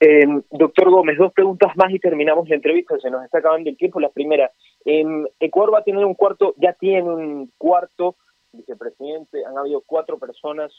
Eh, 0.00 0.26
doctor 0.50 0.90
Gómez, 0.90 1.18
dos 1.18 1.32
preguntas 1.32 1.76
más 1.76 1.92
y 1.92 1.98
terminamos 1.98 2.48
la 2.48 2.54
entrevista. 2.54 2.98
Se 2.98 3.10
nos 3.10 3.24
está 3.24 3.38
acabando 3.38 3.68
el 3.68 3.76
tiempo. 3.76 4.00
La 4.00 4.08
primera, 4.08 4.50
eh, 4.84 5.04
Ecuador 5.40 5.74
va 5.74 5.78
a 5.80 5.84
tener 5.84 6.04
un 6.04 6.14
cuarto, 6.14 6.54
ya 6.56 6.72
tiene 6.72 7.02
un 7.02 7.52
cuarto 7.58 8.16
vicepresidente. 8.52 9.44
Han 9.44 9.58
habido 9.58 9.82
cuatro 9.86 10.18
personas 10.18 10.72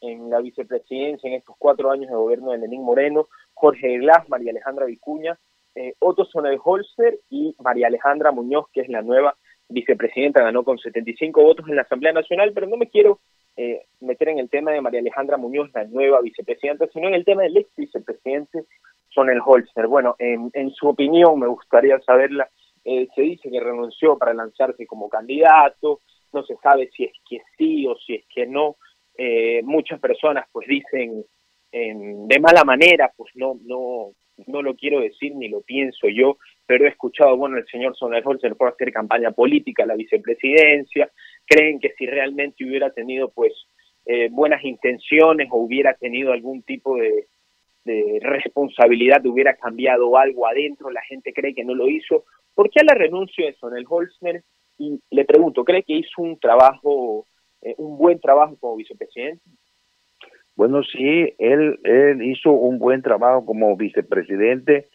en 0.00 0.30
la 0.30 0.40
vicepresidencia 0.40 1.28
en 1.28 1.36
estos 1.36 1.56
cuatro 1.58 1.90
años 1.90 2.10
de 2.10 2.16
gobierno 2.16 2.52
de 2.52 2.58
Lenín 2.58 2.82
Moreno, 2.82 3.26
Jorge 3.54 3.98
Glass, 3.98 4.28
María 4.28 4.50
Alejandra 4.50 4.86
Vicuña, 4.86 5.38
eh, 5.74 5.94
Otto 5.98 6.26
Holzer 6.64 7.20
y 7.30 7.56
María 7.58 7.86
Alejandra 7.86 8.30
Muñoz, 8.30 8.66
que 8.72 8.82
es 8.82 8.88
la 8.88 9.02
nueva 9.02 9.36
vicepresidenta, 9.68 10.42
ganó 10.42 10.62
con 10.62 10.78
75 10.78 11.42
votos 11.42 11.68
en 11.68 11.76
la 11.76 11.82
Asamblea 11.82 12.12
Nacional, 12.12 12.52
pero 12.54 12.66
no 12.66 12.76
me 12.76 12.88
quiero 12.88 13.20
eh, 13.56 13.86
meter 14.00 14.28
en 14.30 14.38
el 14.38 14.50
tema 14.50 14.72
de 14.72 14.80
María 14.80 15.00
Alejandra 15.00 15.36
Muñoz, 15.36 15.70
la 15.74 15.84
nueva 15.84 16.20
vicepresidenta, 16.20 16.86
sino 16.92 17.08
en 17.08 17.14
el 17.14 17.24
tema 17.24 17.42
del 17.42 17.56
ex 17.56 17.70
vicepresidente 17.76 18.64
Sonel 19.10 19.40
Holzer. 19.44 19.86
Bueno, 19.86 20.16
en, 20.18 20.70
su 20.70 20.88
opinión, 20.88 21.38
me 21.38 21.46
gustaría 21.46 21.98
saberla, 22.00 22.48
eh, 22.84 23.08
se 23.14 23.22
dice 23.22 23.50
que 23.50 23.60
renunció 23.60 24.18
para 24.18 24.34
lanzarse 24.34 24.86
como 24.86 25.08
candidato, 25.08 26.00
no 26.32 26.42
se 26.44 26.56
sabe 26.56 26.90
si 26.96 27.04
es 27.04 27.12
que 27.28 27.40
sí 27.56 27.86
o 27.86 27.96
si 27.96 28.16
es 28.16 28.24
que 28.34 28.46
no. 28.46 28.76
Eh, 29.16 29.62
muchas 29.62 30.00
personas 30.00 30.46
pues 30.50 30.66
dicen 30.66 31.24
de 31.72 32.38
mala 32.38 32.62
manera, 32.62 33.12
pues 33.16 33.32
no, 33.34 33.58
no, 33.64 34.12
no 34.46 34.62
lo 34.62 34.74
quiero 34.74 35.00
decir 35.00 35.34
ni 35.34 35.48
lo 35.48 35.60
pienso 35.62 36.08
yo, 36.08 36.38
pero 36.66 36.84
he 36.84 36.88
escuchado, 36.88 37.36
bueno, 37.36 37.58
el 37.58 37.66
señor 37.66 37.96
Sonderholzer 37.96 38.56
puede 38.56 38.72
hacer 38.72 38.92
campaña 38.92 39.30
política 39.32 39.84
a 39.84 39.86
la 39.86 39.94
vicepresidencia, 39.94 41.10
creen 41.46 41.80
que 41.80 41.92
si 41.96 42.06
realmente 42.06 42.64
hubiera 42.64 42.90
tenido 42.90 43.30
pues 43.30 43.52
eh, 44.06 44.28
buenas 44.30 44.64
intenciones 44.64 45.48
o 45.50 45.56
hubiera 45.58 45.94
tenido 45.94 46.32
algún 46.32 46.62
tipo 46.62 46.96
de, 46.96 47.26
de 47.84 48.18
responsabilidad, 48.22 49.24
hubiera 49.26 49.54
cambiado 49.56 50.16
algo 50.16 50.46
adentro, 50.46 50.90
la 50.90 51.02
gente 51.02 51.32
cree 51.32 51.54
que 51.54 51.64
no 51.64 51.74
lo 51.74 51.88
hizo. 51.88 52.24
¿Por 52.54 52.70
qué 52.70 52.82
la 52.84 52.94
renuncia 52.94 53.46
de 53.46 53.54
Sonderholzer? 53.54 54.42
Y 54.78 55.00
le 55.10 55.24
pregunto, 55.24 55.64
¿cree 55.64 55.82
que 55.82 55.94
hizo 55.94 56.22
un 56.22 56.38
trabajo, 56.38 57.26
eh, 57.62 57.74
un 57.78 57.96
buen 57.96 58.20
trabajo 58.20 58.56
como 58.58 58.76
vicepresidente? 58.76 59.42
Bueno, 60.56 60.82
sí, 60.84 61.34
él, 61.38 61.78
él 61.84 62.22
hizo 62.22 62.52
un 62.52 62.78
buen 62.78 63.02
trabajo 63.02 63.44
como 63.44 63.76
vicepresidente, 63.76 64.88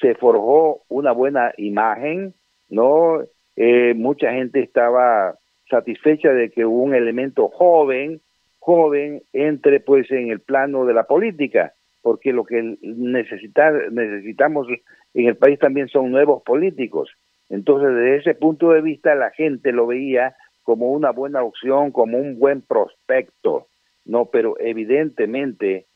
se 0.00 0.14
forjó 0.14 0.82
una 0.88 1.12
buena 1.12 1.52
imagen, 1.56 2.34
¿no? 2.68 3.20
Eh, 3.56 3.94
mucha 3.94 4.32
gente 4.32 4.60
estaba 4.60 5.36
satisfecha 5.68 6.32
de 6.32 6.50
que 6.50 6.64
un 6.64 6.94
elemento 6.94 7.48
joven, 7.48 8.20
joven, 8.58 9.22
entre 9.32 9.80
pues 9.80 10.10
en 10.10 10.30
el 10.30 10.40
plano 10.40 10.84
de 10.84 10.94
la 10.94 11.04
política, 11.04 11.74
porque 12.02 12.32
lo 12.32 12.44
que 12.44 12.76
necesita, 12.82 13.70
necesitamos 13.90 14.66
en 15.14 15.26
el 15.26 15.36
país 15.36 15.58
también 15.58 15.88
son 15.88 16.10
nuevos 16.10 16.42
políticos. 16.42 17.10
Entonces, 17.50 17.88
desde 17.94 18.16
ese 18.16 18.34
punto 18.34 18.70
de 18.70 18.82
vista, 18.82 19.14
la 19.14 19.30
gente 19.30 19.72
lo 19.72 19.86
veía 19.86 20.36
como 20.62 20.92
una 20.92 21.10
buena 21.10 21.42
opción, 21.42 21.92
como 21.92 22.18
un 22.18 22.38
buen 22.38 22.60
prospecto, 22.60 23.68
¿no? 24.04 24.26
Pero 24.26 24.56
evidentemente, 24.60 25.86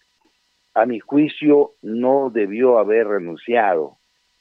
a 0.75 0.87
mi 0.87 0.99
juicio, 0.99 1.73
no 1.83 2.31
debió 2.31 2.79
haber 2.79 3.07
renunciado, 3.07 3.99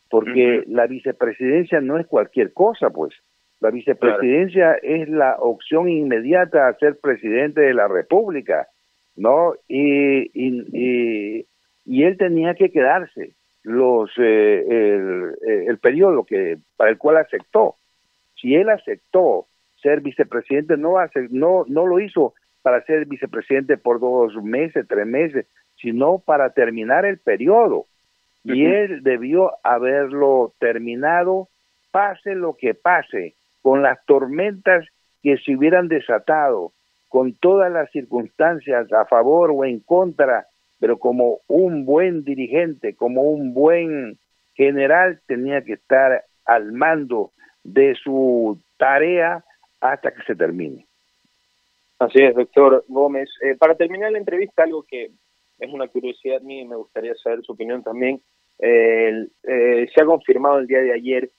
porque 0.10 0.64
la 0.68 0.88
vicepresidencia 0.88 1.82
no 1.82 1.98
es 1.98 2.08
cualquier 2.08 2.54
cosa, 2.54 2.90
pues. 2.90 3.14
La 3.62 3.70
vicepresidencia 3.70 4.74
es 4.82 5.08
la 5.08 5.36
opción 5.40 5.88
inmediata 5.88 6.68
a 6.68 6.74
ser 6.74 6.98
presidente 7.00 7.62
de 7.62 7.76
la 7.76 7.88
República, 7.88 8.68
¿no? 9.16 9.54
Y, 9.68 10.32
y, 10.34 11.46
y, 11.86 12.04
él 12.04 12.18
tenía 12.18 12.56
que 12.56 12.72
quedarse 12.72 13.34
los 13.62 14.10
eh, 14.18 14.66
el, 14.68 15.36
eh, 15.48 15.66
el 15.68 15.78
periodo 15.78 16.24
que 16.24 16.58
para 16.76 16.90
el 16.90 16.98
cual 16.98 17.18
aceptó. 17.18 17.76
Si 18.36 18.56
él 18.56 18.68
aceptó 18.70 19.46
ser 19.80 20.02
vicepresidente, 20.02 20.76
no, 20.76 20.98
hace, 20.98 21.28
no, 21.30 21.64
no 21.68 21.86
lo 21.86 22.00
hizo 22.00 22.34
para 22.64 22.84
ser 22.86 23.06
vicepresidente 23.06 23.78
por 23.78 24.00
dos 24.00 24.36
meses, 24.44 24.88
tres 24.88 25.06
meses, 25.06 25.46
sino 25.80 26.18
para 26.18 26.50
terminar 26.52 27.06
el 27.06 27.20
periodo. 27.20 27.86
Y 28.44 28.66
él 28.66 29.04
debió 29.04 29.52
haberlo 29.64 30.54
terminado, 30.60 31.48
pase 31.92 32.34
lo 32.34 32.56
que 32.56 32.74
pase, 32.74 33.36
con 33.62 33.82
las 33.82 34.04
tormentas 34.06 34.86
que 35.22 35.38
se 35.38 35.56
hubieran 35.56 35.88
desatado, 35.88 36.74
con 37.10 37.34
todas 37.34 37.72
las 37.72 37.92
circunstancias 37.92 38.92
a 38.92 39.06
favor 39.06 39.52
o 39.54 39.66
en 39.66 39.80
contra, 39.80 40.48
pero 40.80 40.98
como 40.98 41.40
un 41.48 41.86
buen 41.86 42.24
dirigente, 42.24 42.96
como 42.96 43.22
un 43.22 43.54
buen 43.54 44.18
general, 44.56 45.22
tenía 45.28 45.64
que 45.64 45.74
estar 45.74 46.24
al 46.46 46.72
mando 46.72 47.32
de 47.64 47.96
su 47.96 48.60
tarea 48.78 49.44
hasta 49.80 50.12
que 50.12 50.24
se 50.24 50.36
termine. 50.36 50.86
Así 52.00 52.20
es, 52.24 52.34
doctor 52.34 52.84
Gómez. 52.88 53.30
Eh, 53.44 53.56
para 53.56 53.76
terminar 53.76 54.12
la 54.12 54.18
entrevista, 54.18 54.64
algo 54.64 54.84
que 54.84 55.12
es 55.60 55.72
una 55.72 55.88
curiosidad 55.88 56.42
mía 56.42 56.64
y 56.64 56.68
me 56.68 56.76
gustaría 56.76 57.14
saber 57.16 57.44
su 57.44 57.52
opinión 57.52 57.84
también. 57.84 58.20
Eh, 58.58 59.28
se 59.44 60.02
ha 60.02 60.06
confirmado 60.06 60.60
el 60.60 60.68
día 60.68 60.82
de 60.82 60.94
ayer 60.94 61.30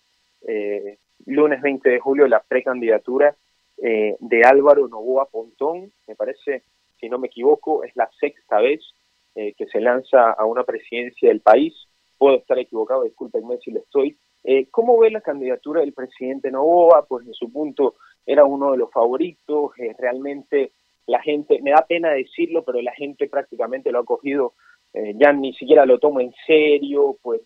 eh, 0.47 0.99
lunes 1.27 1.61
20 1.62 1.89
de 1.89 2.01
julio 2.01 2.27
la 2.27 2.43
precandidatura 2.43 3.37
eh, 3.79 4.16
de 4.20 4.45
Álvaro 4.45 4.89
Novoa 4.89 5.27
Pontón, 5.27 5.93
me 6.07 6.14
parece, 6.14 6.62
si 7.01 7.09
no 7.09 7.18
me 7.18 7.27
equivoco, 7.27 7.85
es 7.85 7.95
la 7.97 8.09
sexta 8.20 8.61
vez 8.61 8.81
eh, 9.35 9.55
que 9.55 9.66
se 9.66 9.81
lanza 9.81 10.31
a 10.31 10.45
una 10.45 10.64
presidencia 10.64 11.29
del 11.29 11.41
país, 11.41 11.75
puedo 12.18 12.37
estar 12.37 12.59
equivocado, 12.59 13.03
discúlpenme 13.03 13.59
si 13.59 13.73
lo 13.73 13.81
estoy. 13.81 14.16
Eh, 14.45 14.68
¿Cómo 14.70 14.99
ve 14.99 15.11
la 15.11 15.20
candidatura 15.20 15.81
del 15.81 15.93
presidente 15.93 16.51
Novoa? 16.51 17.07
Pues 17.07 17.27
en 17.27 17.35
su 17.35 17.51
punto 17.53 17.97
era 18.25 18.45
uno 18.45 18.73
de 18.73 18.79
los 18.79 18.91
favoritos, 18.93 19.73
realmente 19.99 20.73
la 21.07 21.20
gente, 21.20 21.61
me 21.62 21.73
da 21.73 21.85
pena 21.87 22.11
decirlo, 22.11 22.64
pero 22.64 22.81
la 22.81 22.93
gente 22.93 23.29
prácticamente 23.29 23.91
lo 23.91 24.01
ha 24.01 24.05
cogido, 24.05 24.55
ya 24.95 25.33
ni 25.33 25.53
siquiera 25.55 25.85
lo 25.87 25.99
toma 25.99 26.23
en 26.23 26.33
serio, 26.47 27.16
pues 27.23 27.41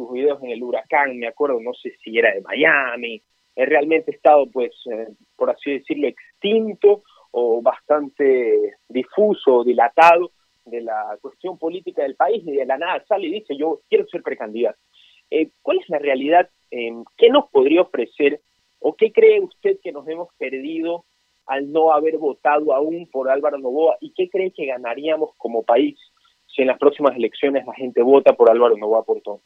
sus 0.00 0.12
videos 0.12 0.42
en 0.42 0.50
el 0.50 0.62
huracán, 0.62 1.18
me 1.18 1.26
acuerdo, 1.26 1.60
no 1.60 1.74
sé 1.74 1.92
si 2.02 2.18
era 2.18 2.32
de 2.32 2.40
Miami, 2.40 3.22
he 3.54 3.66
realmente 3.66 4.12
estado, 4.12 4.46
pues, 4.50 4.72
eh, 4.90 5.08
por 5.36 5.50
así 5.50 5.72
decirlo, 5.72 6.08
extinto 6.08 7.02
o 7.32 7.60
bastante 7.60 8.76
difuso, 8.88 9.62
dilatado 9.62 10.32
de 10.64 10.80
la 10.80 11.18
cuestión 11.20 11.58
política 11.58 12.02
del 12.02 12.14
país 12.14 12.42
y 12.46 12.52
de 12.52 12.64
la 12.64 12.78
nada 12.78 13.04
sale 13.06 13.26
y 13.26 13.32
dice 13.32 13.56
yo 13.56 13.80
quiero 13.88 14.06
ser 14.06 14.22
precandidato. 14.22 14.78
Eh, 15.30 15.50
¿Cuál 15.60 15.78
es 15.78 15.88
la 15.88 15.98
realidad? 15.98 16.48
Eh, 16.70 16.92
¿Qué 17.18 17.28
nos 17.28 17.50
podría 17.50 17.82
ofrecer 17.82 18.40
o 18.78 18.94
qué 18.94 19.12
cree 19.12 19.40
usted 19.40 19.78
que 19.82 19.92
nos 19.92 20.08
hemos 20.08 20.28
perdido 20.38 21.04
al 21.46 21.70
no 21.70 21.92
haber 21.92 22.16
votado 22.16 22.72
aún 22.72 23.08
por 23.10 23.28
Álvaro 23.28 23.58
Novoa 23.58 23.96
y 24.00 24.12
qué 24.12 24.30
cree 24.30 24.52
que 24.52 24.66
ganaríamos 24.66 25.34
como 25.36 25.62
país 25.62 25.98
si 26.46 26.62
en 26.62 26.68
las 26.68 26.78
próximas 26.78 27.14
elecciones 27.16 27.66
la 27.66 27.74
gente 27.74 28.02
vota 28.02 28.32
por 28.32 28.50
Álvaro 28.50 28.76
Novoa 28.76 29.04
por 29.04 29.20
todo? 29.20 29.42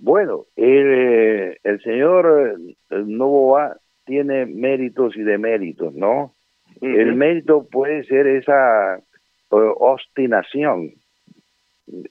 Bueno, 0.00 0.46
el, 0.56 1.58
el 1.62 1.80
señor 1.82 2.56
Novoa 2.90 3.76
tiene 4.04 4.46
méritos 4.46 5.16
y 5.16 5.22
deméritos, 5.22 5.94
¿no? 5.94 6.34
El 6.80 7.14
mérito 7.14 7.66
puede 7.68 8.04
ser 8.04 8.26
esa 8.26 9.00
obstinación 9.50 10.92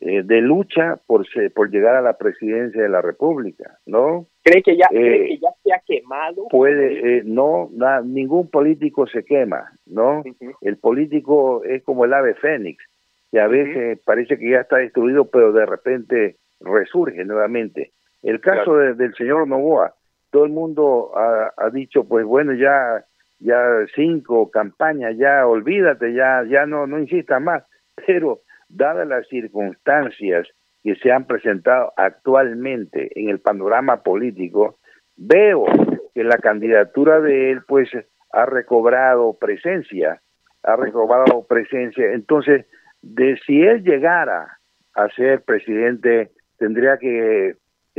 eh, 0.02 0.24
de 0.24 0.42
lucha 0.42 1.00
por 1.06 1.26
por 1.54 1.70
llegar 1.70 1.96
a 1.96 2.02
la 2.02 2.18
presidencia 2.18 2.82
de 2.82 2.90
la 2.90 3.02
República, 3.02 3.78
¿no? 3.86 4.26
¿Cree 4.44 4.64
que 4.64 4.76
ya, 4.76 4.88
¿cree 4.90 5.28
que 5.28 5.38
ya 5.38 5.50
se 5.64 5.74
ha 5.74 5.82
quemado? 5.86 6.48
Puede, 6.50 7.20
eh, 7.20 7.22
no, 7.26 7.70
ningún 8.04 8.50
político 8.50 9.08
se 9.08 9.24
quema, 9.24 9.72
¿no? 9.86 10.24
El 10.62 10.78
político 10.78 11.64
es 11.64 11.84
como 11.84 12.06
el 12.06 12.14
ave 12.14 12.34
fénix, 12.36 12.84
que 13.32 13.40
a 13.40 13.48
veces 13.48 14.00
parece 14.04 14.38
que 14.38 14.50
ya 14.50 14.62
está 14.62 14.78
destruido, 14.78 15.26
pero 15.26 15.52
de 15.52 15.66
repente 15.66 16.38
resurge 16.60 17.24
nuevamente. 17.26 17.92
El 18.24 18.42
caso 18.42 18.76
del 18.76 19.14
señor 19.16 19.48
Novoa, 19.48 19.94
todo 20.32 20.46
el 20.46 20.52
mundo 20.52 21.12
ha, 21.16 21.70
dicho, 21.72 22.08
pues 22.08 22.26
bueno, 22.26 22.54
ya 22.54 23.06
ya 23.40 23.62
cinco 23.94 24.50
campañas, 24.50 25.16
ya 25.18 25.46
olvídate, 25.46 26.14
ya 26.14 26.44
ya 26.50 26.66
no 26.66 26.88
no 26.88 27.00
insista 27.00 27.40
más, 27.40 27.64
pero 28.08 28.42
dadas 28.68 29.08
las 29.08 29.28
circunstancias 29.28 30.48
que 30.84 30.96
se 30.96 31.12
han 31.12 31.26
presentado 31.26 31.94
actualmente 31.98 33.12
en 33.20 33.30
el 33.30 33.40
panorama 33.40 34.04
político, 34.04 34.80
veo 35.16 35.66
que 36.14 36.24
la 36.24 36.38
candidatura 36.38 37.20
de 37.20 37.52
él 37.52 37.62
pues 37.68 37.90
ha 38.32 38.46
recobrado 38.46 39.38
presencia, 39.40 40.22
ha 40.64 40.76
recobrado 40.76 41.46
presencia, 41.48 42.12
entonces 42.14 42.66
de 43.02 43.38
si 43.46 43.62
él 43.62 43.84
llegara 43.84 44.60
a 44.96 45.10
ser 45.10 45.44
presidente, 45.44 46.32
tendría 46.58 46.98
que 46.98 47.50
eh, 47.50 47.56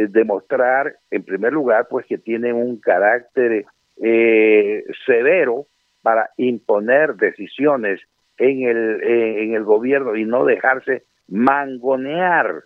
demostrar, 0.08 0.96
en 1.10 1.22
primer 1.24 1.52
lugar, 1.52 1.88
pues 1.88 2.06
que 2.06 2.18
tiene 2.18 2.52
un 2.52 2.78
carácter 2.78 3.64
eh, 4.00 4.84
severo 5.06 5.66
para 6.02 6.30
imponer 6.36 7.16
decisiones 7.16 8.00
en 8.38 8.62
el, 8.62 9.02
en 9.02 9.54
el 9.54 9.64
gobierno 9.64 10.14
y 10.16 10.24
no 10.24 10.44
dejarse 10.44 11.02
mangonear 11.26 12.62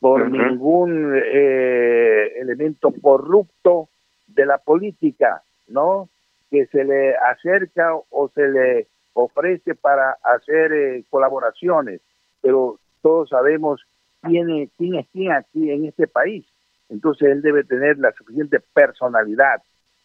por 0.00 0.30
ningún 0.30 1.14
eh, 1.16 2.32
elemento 2.36 2.92
corrupto 3.00 3.88
de 4.26 4.46
la 4.46 4.58
política, 4.58 5.42
¿no? 5.68 6.08
Que 6.50 6.66
se 6.66 6.84
le 6.84 7.16
acerca 7.16 7.94
o 7.94 8.28
se 8.34 8.46
le 8.48 8.86
ofrece 9.14 9.74
para 9.74 10.16
hacer 10.22 10.72
eh, 10.72 11.04
colaboraciones, 11.08 12.00
pero 12.42 12.78
todos 13.02 13.30
sabemos 13.30 13.82
quién 14.22 14.70
quién 14.76 14.94
es 14.96 15.06
quién 15.12 15.32
aquí 15.32 15.70
en 15.70 15.86
este 15.86 16.06
país. 16.06 16.46
Entonces 16.88 17.28
él 17.28 17.42
debe 17.42 17.64
tener 17.64 17.98
la 17.98 18.12
suficiente 18.12 18.60
personalidad 18.72 19.62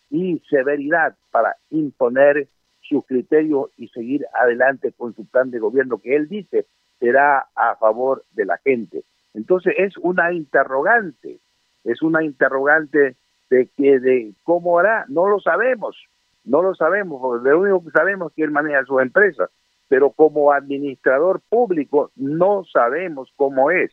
y 0.10 0.40
severidad 0.50 1.16
para 1.32 1.56
imponer 1.70 2.48
sus 2.82 3.06
criterios 3.06 3.70
y 3.78 3.88
seguir 3.90 4.26
adelante 4.34 4.92
con 4.92 5.16
su 5.16 5.26
plan 5.26 5.52
de 5.52 5.60
gobierno 5.60 6.00
que 6.00 6.16
él 6.16 6.28
dice 6.28 6.66
será 7.00 7.48
a 7.56 7.76
favor 7.78 8.24
de 8.32 8.46
la 8.46 8.58
gente. 8.58 9.04
Entonces 9.34 9.74
es 9.78 9.98
una 9.98 10.34
interrogante, 10.34 11.40
es 11.84 12.02
una 12.02 12.24
interrogante 12.24 13.16
de 13.50 13.70
que 13.76 14.00
de 14.00 14.34
cómo 14.44 14.80
hará, 14.80 15.06
no 15.08 15.28
lo 15.28 15.40
sabemos, 15.40 15.96
no 16.44 16.62
lo 16.62 16.76
sabemos, 16.76 17.22
porque 17.22 17.50
lo 17.50 17.60
único 17.60 17.84
que 17.84 17.92
sabemos 17.92 18.32
es 18.32 18.36
que 18.36 18.44
él 18.44 18.52
maneja 18.52 18.84
su 18.86 19.00
empresa, 19.00 19.50
pero 19.88 20.12
como 20.12 20.52
administrador 20.52 21.42
público 21.50 22.12
no 22.16 22.64
sabemos 22.66 23.32
cómo 23.36 23.72
es. 23.72 23.92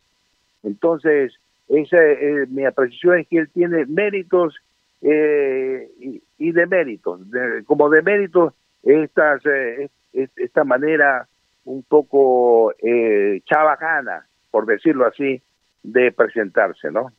Entonces, 0.63 1.35
esa, 1.69 2.03
eh, 2.03 2.47
mi 2.49 2.65
apreciación 2.65 3.21
es 3.21 3.29
que 3.29 3.39
él 3.39 3.49
tiene 3.51 3.87
méritos 3.87 4.57
eh, 5.03 5.89
y, 6.01 6.23
y 6.39 6.53
deméritos. 6.53 7.21
como 7.67 7.89
deméritos, 7.91 8.55
estas, 8.83 9.45
eh, 9.47 9.89
esta 10.13 10.65
manera 10.65 11.27
un 11.65 11.83
poco 11.83 12.73
eh, 12.79 13.41
chabajana, 13.45 14.27
por 14.51 14.67
decirlo 14.67 15.07
así, 15.07 15.43
de 15.83 16.13
presentarse, 16.13 16.91
¿no? 16.91 17.13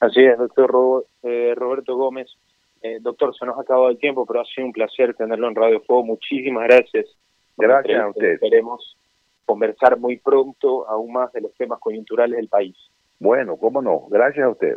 Así 0.00 0.20
es, 0.24 0.36
doctor 0.36 1.06
eh, 1.22 1.54
Roberto 1.56 1.96
Gómez. 1.96 2.28
Eh, 2.82 2.98
doctor, 3.00 3.32
se 3.36 3.46
nos 3.46 3.56
ha 3.56 3.62
acabado 3.62 3.90
el 3.90 3.98
tiempo, 3.98 4.26
pero 4.26 4.40
ha 4.40 4.44
sido 4.44 4.66
un 4.66 4.72
placer 4.72 5.14
tenerlo 5.14 5.46
en 5.48 5.54
Radio 5.54 5.80
Fuego. 5.82 6.04
Muchísimas 6.04 6.64
gracias. 6.64 7.06
Gracias 7.56 8.00
a 8.00 8.08
usted. 8.08 8.32
Esperemos 8.32 8.98
conversar 9.44 9.98
muy 9.98 10.18
pronto 10.18 10.88
aún 10.88 11.12
más 11.12 11.32
de 11.32 11.40
los 11.40 11.54
temas 11.54 11.78
coyunturales 11.80 12.36
del 12.36 12.48
país. 12.48 12.76
Bueno, 13.18 13.56
cómo 13.56 13.82
no. 13.82 14.06
Gracias 14.10 14.44
a 14.44 14.50
usted. 14.50 14.76